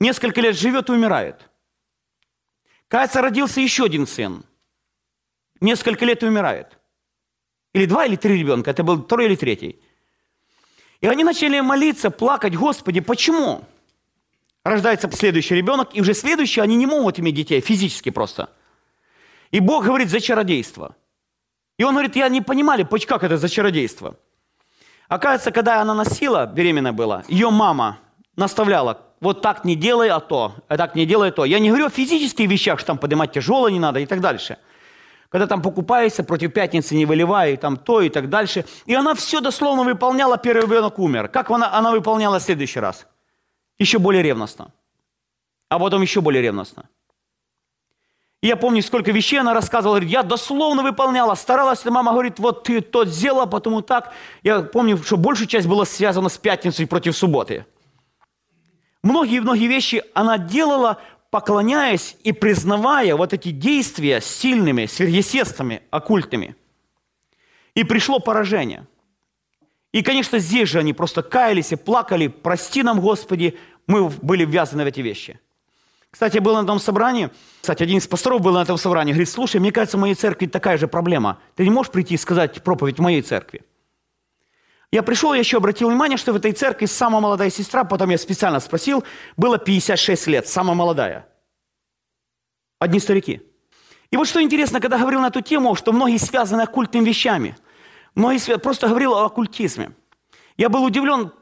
Несколько 0.00 0.40
лет 0.40 0.56
живет 0.56 0.88
и 0.88 0.92
умирает. 0.92 1.50
Кажется, 2.88 3.20
родился 3.20 3.60
еще 3.60 3.84
один 3.84 4.06
сын. 4.06 4.44
Несколько 5.60 6.06
лет 6.06 6.22
и 6.22 6.26
умирает. 6.26 6.78
Или 7.76 7.84
два, 7.84 8.06
или 8.06 8.16
три 8.16 8.38
ребенка. 8.38 8.70
Это 8.70 8.82
был 8.82 9.02
второй 9.02 9.26
или 9.26 9.36
третий. 9.36 9.78
И 11.02 11.06
они 11.06 11.24
начали 11.24 11.60
молиться, 11.60 12.10
плакать, 12.10 12.56
Господи, 12.56 13.00
почему? 13.00 13.64
Рождается 14.64 15.10
следующий 15.12 15.56
ребенок, 15.56 15.90
и 15.92 16.00
уже 16.00 16.14
следующий 16.14 16.62
они 16.62 16.76
не 16.76 16.86
могут 16.86 17.20
иметь 17.20 17.34
детей, 17.34 17.60
физически 17.60 18.08
просто. 18.08 18.48
И 19.50 19.60
Бог 19.60 19.84
говорит 19.84 20.08
за 20.08 20.20
чародейство. 20.20 20.96
И 21.76 21.84
он 21.84 21.92
говорит, 21.92 22.16
я 22.16 22.30
не 22.30 22.40
понимали, 22.40 22.82
как 23.06 23.24
это 23.24 23.36
за 23.36 23.48
чародейство. 23.50 24.16
Оказывается, 25.08 25.50
когда 25.50 25.82
она 25.82 25.92
носила, 25.92 26.46
беременная 26.46 26.92
была, 26.92 27.24
ее 27.28 27.50
мама 27.50 27.98
наставляла, 28.36 29.02
вот 29.20 29.42
так 29.42 29.66
не 29.66 29.76
делай, 29.76 30.08
а 30.08 30.20
то, 30.20 30.54
а 30.68 30.78
так 30.78 30.94
не 30.94 31.04
делай, 31.04 31.28
а 31.28 31.32
то. 31.32 31.44
Я 31.44 31.58
не 31.58 31.68
говорю 31.68 31.86
о 31.86 31.90
физических 31.90 32.48
вещах, 32.48 32.78
что 32.78 32.86
там 32.86 32.98
поднимать 32.98 33.32
тяжело 33.32 33.68
не 33.68 33.78
надо 33.78 34.00
и 34.00 34.06
так 34.06 34.22
дальше– 34.22 34.56
когда 35.28 35.46
там 35.46 35.62
покупаешься, 35.62 36.24
против 36.24 36.52
пятницы 36.52 36.94
не 36.94 37.06
выливай, 37.06 37.54
и 37.54 37.56
там 37.56 37.76
то, 37.76 38.00
и 38.00 38.08
так 38.08 38.28
дальше. 38.28 38.64
И 38.86 38.94
она 38.94 39.14
все 39.14 39.40
дословно 39.40 39.84
выполняла, 39.84 40.38
первый 40.38 40.62
ребенок 40.62 40.98
умер. 40.98 41.28
Как 41.28 41.50
она, 41.50 41.72
она 41.72 41.90
выполняла 41.90 42.38
в 42.38 42.42
следующий 42.42 42.80
раз? 42.80 43.06
Еще 43.78 43.98
более 43.98 44.22
ревностно. 44.22 44.72
А 45.68 45.78
потом 45.78 46.02
еще 46.02 46.20
более 46.20 46.42
ревностно. 46.42 46.88
И 48.42 48.48
я 48.48 48.56
помню, 48.56 48.82
сколько 48.82 49.10
вещей 49.12 49.40
она 49.40 49.54
рассказывала. 49.54 49.98
Я 49.98 50.22
дословно 50.22 50.82
выполняла, 50.82 51.34
старалась. 51.34 51.84
Мама 51.84 52.12
говорит, 52.12 52.38
вот 52.38 52.64
ты 52.64 52.80
то 52.80 53.04
сделала, 53.04 53.46
потому 53.46 53.80
так. 53.80 54.12
Я 54.42 54.62
помню, 54.62 54.98
что 55.02 55.16
большая 55.16 55.48
часть 55.48 55.66
была 55.66 55.84
связана 55.84 56.28
с 56.28 56.38
пятницей 56.38 56.86
против 56.86 57.16
субботы. 57.16 57.66
Многие-многие 59.02 59.66
вещи 59.66 60.02
она 60.14 60.38
делала 60.38 60.98
поклоняясь 61.36 62.16
и 62.24 62.32
признавая 62.32 63.14
вот 63.14 63.34
эти 63.34 63.50
действия 63.50 64.22
сильными, 64.22 64.86
сверхъестественными, 64.86 65.82
оккультными. 65.90 66.56
И 67.74 67.84
пришло 67.84 68.20
поражение. 68.20 68.86
И, 69.92 70.02
конечно, 70.02 70.38
здесь 70.38 70.70
же 70.70 70.78
они 70.78 70.94
просто 70.94 71.22
каялись 71.22 71.72
и 71.72 71.76
плакали, 71.76 72.28
прости 72.28 72.82
нам, 72.82 73.02
Господи, 73.02 73.58
мы 73.86 74.08
были 74.08 74.46
ввязаны 74.46 74.84
в 74.84 74.86
эти 74.86 75.00
вещи. 75.00 75.38
Кстати, 76.10 76.38
был 76.38 76.54
на 76.54 76.64
этом 76.64 76.78
собрании, 76.78 77.28
кстати, 77.60 77.82
один 77.82 77.98
из 77.98 78.06
пасторов 78.06 78.40
был 78.40 78.54
на 78.54 78.62
этом 78.62 78.78
собрании, 78.78 79.12
говорит, 79.12 79.28
слушай, 79.28 79.60
мне 79.60 79.72
кажется, 79.72 79.98
в 79.98 80.00
моей 80.00 80.14
церкви 80.14 80.46
такая 80.46 80.78
же 80.78 80.88
проблема. 80.88 81.38
Ты 81.54 81.64
не 81.64 81.70
можешь 81.70 81.92
прийти 81.92 82.14
и 82.14 82.16
сказать 82.16 82.62
проповедь 82.62 82.96
в 82.96 83.02
моей 83.02 83.20
церкви? 83.20 83.60
Я 84.92 85.02
пришел, 85.02 85.34
я 85.34 85.40
еще 85.40 85.56
обратил 85.56 85.88
внимание, 85.88 86.16
что 86.16 86.32
в 86.32 86.36
этой 86.36 86.52
церкви 86.52 86.86
самая 86.86 87.20
молодая 87.20 87.50
сестра, 87.50 87.84
потом 87.84 88.10
я 88.10 88.18
специально 88.18 88.60
спросил, 88.60 89.04
было 89.36 89.58
56 89.58 90.26
лет, 90.28 90.48
самая 90.48 90.76
молодая. 90.76 91.26
Одни 92.78 93.00
старики. 93.00 93.42
И 94.10 94.16
вот 94.16 94.28
что 94.28 94.40
интересно, 94.40 94.80
когда 94.80 94.98
говорил 94.98 95.20
на 95.20 95.28
эту 95.28 95.40
тему, 95.40 95.74
что 95.74 95.92
многие 95.92 96.18
связаны 96.18 96.62
оккультными 96.62 97.04
вещами, 97.04 97.56
многие 98.14 98.58
просто 98.58 98.88
говорил 98.88 99.14
о 99.14 99.24
оккультизме. 99.24 99.92
Я 100.56 100.68
был 100.68 100.84
удивлен, 100.84 101.32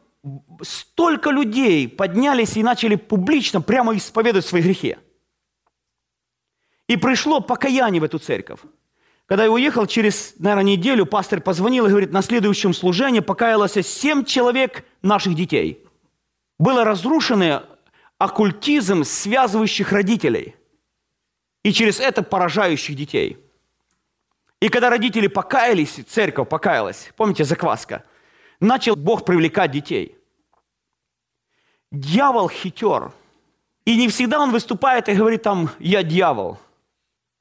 столько 0.63 1.31
людей 1.31 1.89
поднялись 1.89 2.57
и 2.57 2.63
начали 2.63 2.97
публично 2.97 3.61
прямо 3.61 3.95
исповедовать 3.97 4.47
свои 4.47 4.63
грехи. 4.63 4.97
И 6.89 6.97
пришло 6.97 7.41
покаяние 7.41 8.01
в 8.01 8.05
эту 8.05 8.19
церковь. 8.19 8.61
Когда 9.27 9.45
я 9.45 9.51
уехал, 9.51 9.87
через, 9.87 10.35
наверное, 10.39 10.77
неделю 10.77 11.07
пастор 11.07 11.41
позвонил 11.41 11.87
и 11.87 11.89
говорит, 11.89 12.13
на 12.13 12.23
следующем 12.23 12.75
служении 12.75 13.21
покаялось 13.21 13.73
семь 13.87 14.25
человек 14.25 14.85
наших 15.01 15.35
детей. 15.35 15.83
Было 16.59 16.85
разрушено 16.85 17.63
оккультизм 18.19 19.03
связывающих 19.05 19.93
родителей 19.93 20.55
и 21.63 21.73
через 21.73 22.01
это 22.01 22.23
поражающих 22.23 22.95
детей. 22.97 23.39
И 24.61 24.69
когда 24.69 24.91
родители 24.91 25.27
покаялись, 25.27 26.01
церковь 26.09 26.49
покаялась, 26.49 27.11
помните, 27.17 27.45
закваска, 27.45 28.05
начал 28.61 28.95
Бог 28.95 29.25
привлекать 29.25 29.71
детей. 29.71 30.17
Дьявол 31.91 32.49
хитер. 32.51 33.13
И 33.85 33.97
не 33.97 34.09
всегда 34.09 34.41
он 34.41 34.51
выступает 34.51 35.09
и 35.09 35.15
говорит 35.15 35.43
там 35.43 35.71
«я 35.79 36.03
дьявол». 36.03 36.59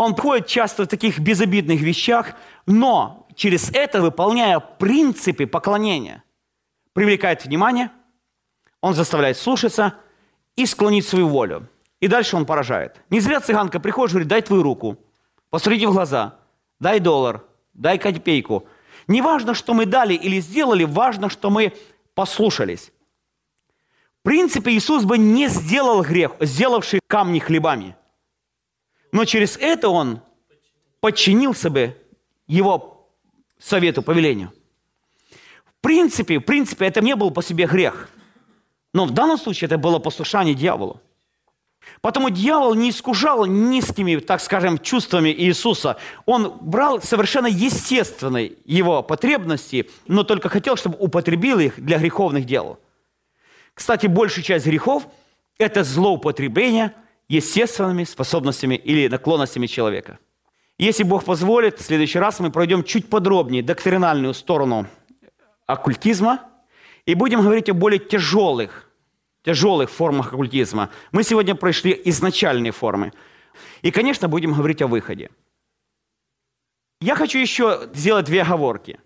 Он 0.03 0.15
ходит 0.17 0.47
часто 0.47 0.83
в 0.83 0.87
таких 0.87 1.19
безобидных 1.19 1.79
вещах, 1.79 2.33
но 2.65 3.25
через 3.35 3.71
это, 3.71 4.01
выполняя 4.01 4.59
принципы 4.59 5.47
поклонения, 5.47 6.25
привлекает 6.91 7.45
внимание, 7.45 7.89
он 8.81 8.95
заставляет 8.95 9.37
слушаться 9.37 9.93
и 10.57 10.65
склонить 10.65 11.07
свою 11.07 11.29
волю. 11.29 11.69
И 12.01 12.09
дальше 12.09 12.35
он 12.35 12.45
поражает. 12.45 12.97
Не 13.09 13.21
зря 13.21 13.39
цыганка 13.39 13.79
приходит 13.79 14.11
и 14.11 14.13
говорит, 14.15 14.27
дай 14.27 14.41
твою 14.41 14.61
руку, 14.61 14.97
посмотрите 15.49 15.87
в 15.87 15.93
глаза, 15.93 16.35
дай 16.81 16.99
доллар, 16.99 17.45
дай 17.73 17.97
копейку. 17.97 18.67
Не 19.07 19.21
важно, 19.21 19.53
что 19.53 19.73
мы 19.73 19.85
дали 19.85 20.15
или 20.15 20.41
сделали, 20.41 20.83
важно, 20.83 21.29
что 21.29 21.49
мы 21.49 21.71
послушались. 22.13 22.91
В 24.19 24.23
принципе, 24.23 24.71
Иисус 24.71 25.05
бы 25.05 25.17
не 25.17 25.47
сделал 25.47 26.01
грех, 26.03 26.33
сделавший 26.41 26.99
камни 27.07 27.39
хлебами– 27.39 27.95
но 29.13 29.25
через 29.25 29.57
это 29.57 29.89
он 29.89 30.21
подчинился 30.99 31.69
бы 31.69 31.95
его 32.47 33.07
совету, 33.59 34.01
повелению. 34.01 34.51
В 35.65 35.81
принципе, 35.81 36.39
в 36.39 36.41
принципе, 36.41 36.87
это 36.87 36.99
не 36.99 37.15
был 37.15 37.29
по 37.29 37.43
себе 37.43 37.67
грех. 37.67 38.09
Но 38.91 39.05
в 39.05 39.11
данном 39.11 39.37
случае 39.37 39.67
это 39.67 39.77
было 39.77 39.99
послушание 39.99 40.55
дьяволу. 40.55 40.99
Потому 42.01 42.29
дьявол 42.29 42.73
не 42.73 42.89
искушал 42.89 43.45
низкими, 43.45 44.15
так 44.15 44.41
скажем, 44.41 44.79
чувствами 44.79 45.29
Иисуса. 45.29 45.97
Он 46.25 46.57
брал 46.61 46.99
совершенно 46.99 47.47
естественные 47.47 48.53
его 48.65 49.03
потребности, 49.03 49.91
но 50.07 50.23
только 50.23 50.49
хотел, 50.49 50.75
чтобы 50.75 50.97
употребил 50.97 51.59
их 51.59 51.79
для 51.79 51.99
греховных 51.99 52.45
дел. 52.45 52.79
Кстати, 53.75 54.07
большая 54.07 54.43
часть 54.43 54.65
грехов– 54.65 55.05
это 55.59 55.83
злоупотребление 55.83 56.93
естественными 57.27 58.03
способностями 58.03 58.75
или 58.75 59.07
наклонностями 59.07 59.67
человека. 59.67 60.19
Если 60.77 61.03
Бог 61.03 61.23
позволит, 61.23 61.79
в 61.79 61.85
следующий 61.85 62.19
раз 62.19 62.39
мы 62.39 62.51
пройдем 62.51 62.83
чуть 62.83 63.09
подробнее 63.09 63.63
доктринальную 63.63 64.33
сторону 64.33 64.87
оккультизма 65.65 66.49
и 67.05 67.15
будем 67.15 67.41
говорить 67.41 67.69
о 67.69 67.73
более 67.73 67.99
тяжелых, 67.99 68.89
тяжелых 69.43 69.89
формах 69.89 70.33
оккультизма. 70.33 70.89
Мы 71.11 71.23
сегодня 71.23 71.55
прошли 71.55 71.99
изначальные 72.05 72.71
формы. 72.71 73.13
И, 73.81 73.91
конечно, 73.91 74.27
будем 74.27 74.53
говорить 74.53 74.81
о 74.81 74.87
выходе. 74.87 75.29
Я 77.01 77.15
хочу 77.15 77.37
еще 77.37 77.89
сделать 77.93 78.25
две 78.25 78.41
оговорки. 78.41 78.99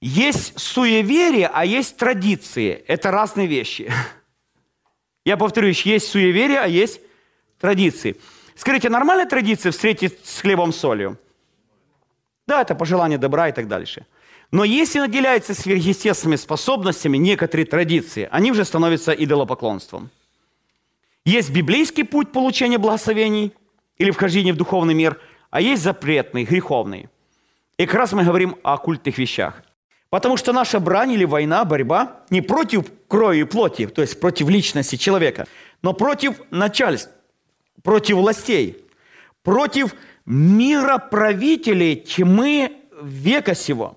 Есть 0.00 0.58
суеверие, 0.60 1.50
а 1.52 1.64
есть 1.64 1.96
традиции. 1.96 2.70
Это 2.86 3.10
разные 3.10 3.46
вещи. 3.46 3.90
Я 5.26 5.36
повторюсь, 5.36 5.82
есть 5.82 6.08
суеверие, 6.08 6.60
а 6.60 6.68
есть 6.68 7.00
традиции. 7.58 8.14
Скажите, 8.54 8.88
нормальная 8.88 9.26
традиция 9.26 9.72
встретить 9.72 10.24
с 10.24 10.40
хлебом 10.40 10.72
солью? 10.72 11.18
Да, 12.46 12.62
это 12.62 12.76
пожелание 12.76 13.18
добра 13.18 13.48
и 13.48 13.52
так 13.52 13.66
дальше. 13.66 14.06
Но 14.52 14.62
если 14.62 15.00
наделяется 15.00 15.52
сверхъестественными 15.52 16.36
способностями 16.36 17.16
некоторые 17.16 17.66
традиции, 17.66 18.28
они 18.30 18.52
уже 18.52 18.64
становятся 18.64 19.10
идолопоклонством. 19.10 20.10
Есть 21.24 21.50
библейский 21.50 22.04
путь 22.04 22.30
получения 22.30 22.78
благословений 22.78 23.52
или 23.98 24.12
вхождения 24.12 24.52
в 24.52 24.56
духовный 24.56 24.94
мир, 24.94 25.20
а 25.50 25.60
есть 25.60 25.82
запретный, 25.82 26.44
греховный. 26.44 27.08
И 27.78 27.86
как 27.86 27.96
раз 27.96 28.12
мы 28.12 28.22
говорим 28.22 28.54
о 28.62 28.74
оккультных 28.74 29.18
вещах. 29.18 29.60
Потому 30.16 30.38
что 30.38 30.54
наша 30.54 30.80
брань 30.80 31.12
или 31.12 31.26
война, 31.26 31.62
борьба 31.66 32.22
не 32.30 32.40
против 32.40 32.86
крови 33.06 33.40
и 33.40 33.44
плоти, 33.44 33.86
то 33.86 34.00
есть 34.00 34.18
против 34.18 34.48
личности 34.48 34.96
человека, 34.96 35.46
но 35.82 35.92
против 35.92 36.40
начальств, 36.50 37.10
против 37.82 38.16
властей, 38.16 38.82
против 39.42 39.94
мироправителей 40.24 41.96
тьмы 41.96 42.78
века 43.02 43.54
сего, 43.54 43.94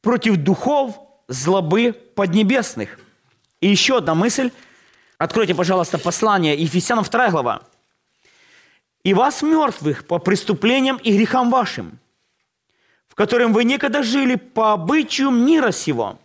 против 0.00 0.38
духов 0.38 0.98
злобы 1.28 1.92
поднебесных. 1.92 2.98
И 3.60 3.68
еще 3.68 3.98
одна 3.98 4.14
мысль. 4.14 4.52
Откройте, 5.18 5.54
пожалуйста, 5.54 5.98
послание 5.98 6.56
Ефесянам 6.56 7.04
2 7.04 7.28
глава. 7.28 7.64
«И 9.04 9.12
вас, 9.12 9.42
мертвых, 9.42 10.06
по 10.06 10.18
преступлениям 10.18 10.96
и 10.96 11.14
грехам 11.14 11.50
вашим, 11.50 11.98
в 13.20 13.22
котором 13.22 13.52
вы 13.52 13.64
некогда 13.64 14.02
жили 14.02 14.36
по 14.36 14.72
обычаю 14.72 15.30
мира 15.30 15.72
сего». 15.72 16.18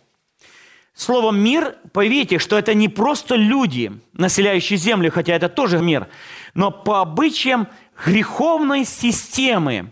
Слово 0.93 1.33
«мир», 1.33 1.75
поверьте, 1.91 2.39
что 2.39 2.57
это 2.57 2.73
не 2.73 2.87
просто 2.87 3.35
люди, 3.35 3.91
населяющие 4.13 4.77
землю, 4.77 5.11
хотя 5.11 5.33
это 5.33 5.49
тоже 5.49 5.79
мир, 5.79 6.07
но 6.53 6.71
по 6.71 7.01
обычаям 7.01 7.67
греховной 8.05 8.85
системы, 8.85 9.91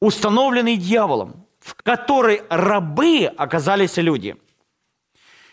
установленной 0.00 0.76
дьяволом, 0.76 1.46
в 1.58 1.74
которой 1.74 2.42
рабы 2.48 3.24
оказались 3.24 3.96
люди. 3.96 4.36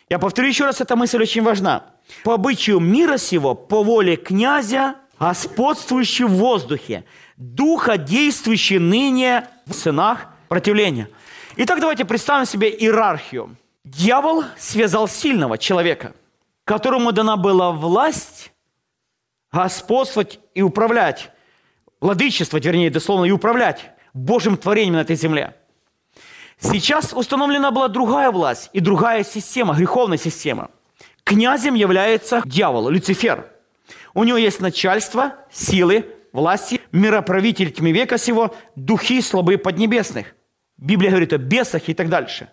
Я 0.09 0.19
повторю 0.19 0.49
еще 0.49 0.65
раз, 0.65 0.79
эта 0.79 0.95
мысль 0.95 1.23
очень 1.23 1.41
важна. 1.41 1.85
По 2.23 2.35
обычаю 2.35 2.79
мира 2.79 3.17
сего, 3.17 3.55
по 3.55 3.83
воле 3.83 4.15
князя, 4.15 4.93
господствующий 5.19 6.25
в 6.25 6.33
воздухе, 6.33 7.03
духа, 7.39 7.97
действующий 7.97 8.77
ныне 8.77 9.47
в 9.65 9.73
сынах 9.73 10.27
противления. 10.49 11.09
Итак, 11.55 11.79
давайте 11.79 12.05
представим 12.05 12.45
себе 12.45 12.69
иерархию. 12.69 13.55
Дьявол 13.83 14.43
связал 14.57 15.07
сильного 15.07 15.57
человека, 15.57 16.13
которому 16.65 17.11
дана 17.11 17.37
была 17.37 17.71
власть 17.71 18.51
господствовать 19.51 20.39
и 20.53 20.61
управлять, 20.61 21.31
владычествовать, 22.01 22.65
вернее, 22.65 22.91
дословно, 22.91 23.25
и 23.25 23.31
управлять 23.31 23.91
Божьим 24.13 24.57
творением 24.57 24.95
на 24.95 25.01
этой 25.01 25.15
земле. 25.15 25.55
Сейчас 26.59 27.13
установлена 27.13 27.71
была 27.71 27.87
другая 27.87 28.31
власть 28.31 28.69
и 28.73 28.81
другая 28.81 29.23
система, 29.23 29.73
греховная 29.73 30.17
система. 30.17 30.71
Князем 31.23 31.73
является 31.73 32.41
дьявол, 32.45 32.89
Люцифер. 32.89 33.49
У 34.13 34.23
него 34.25 34.37
есть 34.37 34.59
начальство, 34.59 35.35
силы, 35.51 36.18
власти, 36.31 36.81
мироправитель 36.91 37.71
тьмы 37.71 37.91
века 37.91 38.17
сего, 38.17 38.55
духи 38.75 39.21
слабые 39.21 39.57
поднебесных. 39.57 40.35
Библия 40.77 41.11
говорит 41.11 41.33
о 41.33 41.37
бесах 41.37 41.89
и 41.89 41.93
так 41.93 42.09
дальше. 42.09 42.49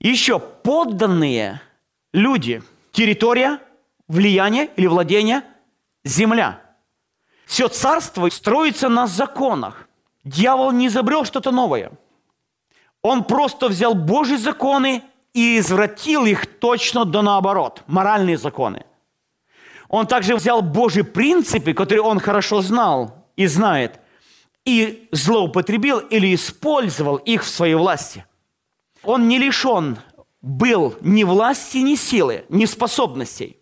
Еще 0.00 0.38
подданные 0.40 1.60
люди, 2.12 2.62
территория, 2.90 3.60
влияние 4.08 4.68
или 4.76 4.86
владение, 4.86 5.42
земля. 6.04 6.60
Все 7.46 7.68
царство 7.68 8.28
строится 8.30 8.88
на 8.88 9.06
законах. 9.06 9.88
Дьявол 10.24 10.72
не 10.72 10.86
изобрел 10.88 11.24
что-то 11.24 11.50
новое. 11.50 11.92
Он 13.02 13.24
просто 13.24 13.68
взял 13.68 13.94
Божьи 13.94 14.36
законы 14.36 15.02
и 15.34 15.58
извратил 15.58 16.24
их 16.24 16.46
точно 16.58 17.04
до 17.04 17.22
наоборот. 17.22 17.82
Моральные 17.86 18.38
законы. 18.38 18.84
Он 19.92 20.06
также 20.06 20.34
взял 20.34 20.62
Божьи 20.62 21.02
принципы, 21.02 21.74
которые 21.74 22.02
он 22.02 22.18
хорошо 22.18 22.62
знал 22.62 23.26
и 23.36 23.46
знает, 23.46 24.00
и 24.64 25.06
злоупотребил 25.12 25.98
или 25.98 26.34
использовал 26.34 27.16
их 27.16 27.44
в 27.44 27.48
своей 27.48 27.74
власти. 27.74 28.24
Он 29.02 29.28
не 29.28 29.38
лишен 29.38 29.98
был 30.40 30.96
ни 31.02 31.24
власти, 31.24 31.78
ни 31.78 31.94
силы, 31.94 32.46
ни 32.48 32.64
способностей. 32.64 33.58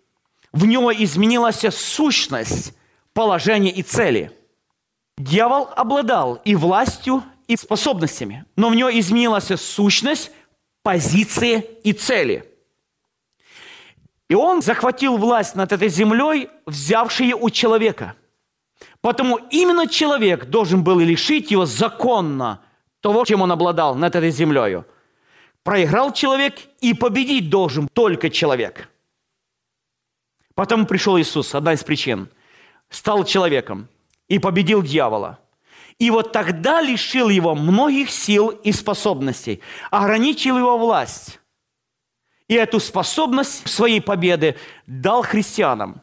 В 0.52 0.66
него 0.66 0.92
изменилась 0.92 1.64
сущность, 1.74 2.74
положение 3.12 3.72
и 3.72 3.82
цели. 3.82 4.30
Дьявол 5.18 5.68
обладал 5.74 6.36
и 6.44 6.54
властью, 6.54 7.24
и 7.48 7.56
способностями, 7.56 8.44
но 8.54 8.68
в 8.68 8.76
него 8.76 8.96
изменилась 8.96 9.50
сущность, 9.60 10.30
позиции 10.84 11.66
и 11.82 11.92
цели– 11.92 12.46
и 14.30 14.34
он 14.34 14.62
захватил 14.62 15.16
власть 15.16 15.56
над 15.56 15.72
этой 15.72 15.88
землей, 15.88 16.50
взявший 16.64 17.26
ее 17.26 17.36
у 17.36 17.50
человека. 17.50 18.14
Потому 19.00 19.38
именно 19.50 19.88
человек 19.88 20.44
должен 20.44 20.84
был 20.84 21.00
лишить 21.00 21.50
его 21.50 21.66
законно 21.66 22.60
того, 23.00 23.24
чем 23.24 23.42
он 23.42 23.50
обладал 23.50 23.96
над 23.96 24.14
этой 24.14 24.30
землей. 24.30 24.84
проиграл 25.64 26.12
человек, 26.12 26.60
и 26.80 26.94
победить 26.94 27.50
должен 27.50 27.88
только 27.88 28.30
человек. 28.30 28.88
Потом 30.54 30.86
пришел 30.86 31.18
Иисус, 31.18 31.52
одна 31.56 31.72
из 31.72 31.82
причин. 31.82 32.28
Стал 32.88 33.24
человеком 33.24 33.88
и 34.28 34.38
победил 34.38 34.82
дьявола. 34.82 35.40
И 35.98 36.08
вот 36.12 36.30
тогда 36.30 36.80
лишил 36.80 37.30
его 37.30 37.56
многих 37.56 38.10
сил 38.10 38.50
и 38.50 38.70
способностей, 38.70 39.60
ограничил 39.90 40.56
его 40.56 40.78
власть. 40.78 41.39
И 42.50 42.54
эту 42.54 42.80
способность 42.80 43.68
своей 43.68 44.00
победы 44.00 44.56
дал 44.88 45.22
христианам. 45.22 46.00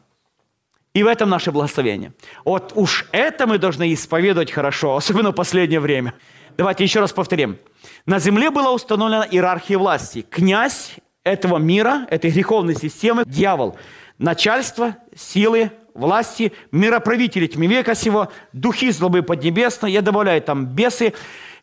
И 0.93 1.03
в 1.03 1.07
этом 1.07 1.29
наше 1.29 1.51
благословение. 1.51 2.13
Вот 2.45 2.71
уж 2.73 3.05
это 3.11 3.45
мы 3.47 3.57
должны 3.57 3.93
исповедовать 3.93 4.49
хорошо, 4.49 4.95
особенно 4.95 5.31
в 5.31 5.35
последнее 5.35 5.81
время. 5.81 6.13
Давайте 6.55 6.85
еще 6.85 7.01
раз 7.01 7.11
повторим. 7.11 7.57
На 8.05 8.19
земле 8.19 8.49
была 8.49 8.71
установлена 8.71 9.27
иерархия 9.29 9.77
власти. 9.77 10.21
Князь 10.21 10.95
этого 11.25 11.57
мира, 11.57 12.07
этой 12.09 12.31
греховной 12.31 12.75
системы, 12.75 13.25
дьявол. 13.25 13.77
Начальство, 14.17 14.95
силы, 15.17 15.71
власти, 15.93 16.53
мироправители 16.71 17.47
тьмы 17.47 17.67
века 17.67 17.93
сего, 17.93 18.31
духи 18.53 18.91
злобы 18.91 19.21
поднебесной, 19.21 19.91
я 19.91 20.01
добавляю 20.01 20.41
там 20.41 20.65
бесы, 20.65 21.13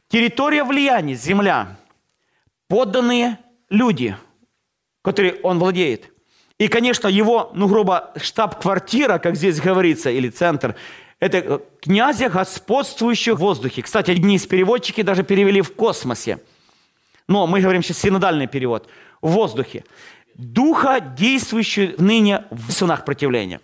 территория 0.08 0.62
влияния, 0.62 1.14
земля, 1.14 1.78
подданные 2.68 3.38
люди, 3.70 4.14
которые 5.04 5.34
он 5.42 5.58
владеет. 5.58 6.10
И, 6.58 6.68
конечно, 6.68 7.08
его, 7.08 7.50
ну, 7.54 7.68
грубо, 7.68 8.12
штаб-квартира, 8.16 9.18
как 9.18 9.36
здесь 9.36 9.60
говорится, 9.60 10.10
или 10.10 10.30
центр, 10.30 10.76
это 11.20 11.60
князя, 11.80 12.30
господствующих 12.30 13.34
в 13.34 13.38
воздухе. 13.38 13.82
Кстати, 13.82 14.12
одни 14.12 14.36
из 14.36 14.46
переводчики 14.46 15.02
даже 15.02 15.22
перевели 15.22 15.60
в 15.60 15.74
космосе. 15.74 16.38
Но 17.28 17.46
мы 17.46 17.60
говорим 17.60 17.82
сейчас 17.82 17.98
синодальный 17.98 18.46
перевод. 18.46 18.88
В 19.20 19.30
воздухе. 19.32 19.84
Духа, 20.36 21.00
действующего 21.00 21.94
ныне 21.98 22.44
в 22.50 22.72
сынах 22.72 23.04
противления. 23.04 23.60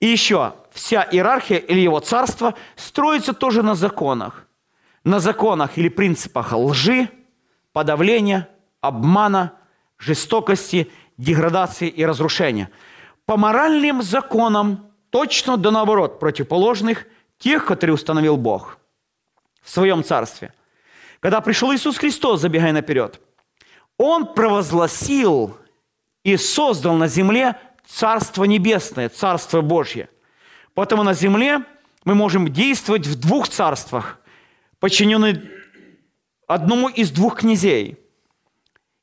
И 0.00 0.06
еще, 0.06 0.54
вся 0.72 1.06
иерархия 1.10 1.58
или 1.58 1.80
его 1.80 2.00
царство 2.00 2.54
строится 2.76 3.34
тоже 3.34 3.62
на 3.62 3.74
законах. 3.74 4.46
На 5.04 5.20
законах 5.20 5.76
или 5.76 5.88
принципах 5.88 6.52
лжи, 6.52 7.08
подавления, 7.72 8.48
обмана, 8.80 9.52
жестокости, 9.98 10.90
деградации 11.16 11.88
и 11.88 12.04
разрушения. 12.04 12.70
По 13.26 13.36
моральным 13.36 14.02
законам 14.02 14.90
точно 15.10 15.56
да 15.56 15.70
наоборот, 15.70 16.18
противоположных 16.18 17.06
тех, 17.38 17.64
которые 17.64 17.94
установил 17.94 18.36
Бог 18.36 18.78
в 19.62 19.70
своем 19.70 20.04
царстве. 20.04 20.52
Когда 21.20 21.40
пришел 21.40 21.72
Иисус 21.74 21.96
Христос, 21.96 22.40
забегая 22.40 22.72
наперед, 22.72 23.20
Он 23.96 24.34
провозгласил 24.34 25.56
и 26.22 26.36
создал 26.36 26.96
на 26.96 27.06
земле 27.06 27.56
Царство 27.86 28.44
Небесное, 28.44 29.08
Царство 29.08 29.60
Божье. 29.60 30.08
Поэтому 30.74 31.02
на 31.02 31.14
земле 31.14 31.64
мы 32.04 32.14
можем 32.14 32.52
действовать 32.52 33.06
в 33.06 33.18
двух 33.18 33.48
царствах, 33.48 34.18
подчиненные 34.80 35.42
одному 36.46 36.88
из 36.88 37.10
двух 37.10 37.36
князей, 37.36 37.98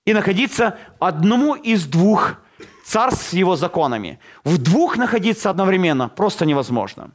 и 0.05 0.13
находиться 0.13 0.77
одному 0.99 1.55
из 1.55 1.85
двух 1.85 2.35
царств 2.85 3.29
с 3.29 3.33
его 3.33 3.55
законами. 3.55 4.19
В 4.43 4.57
двух 4.57 4.97
находиться 4.97 5.49
одновременно 5.49 6.09
просто 6.09 6.45
невозможно. 6.45 7.11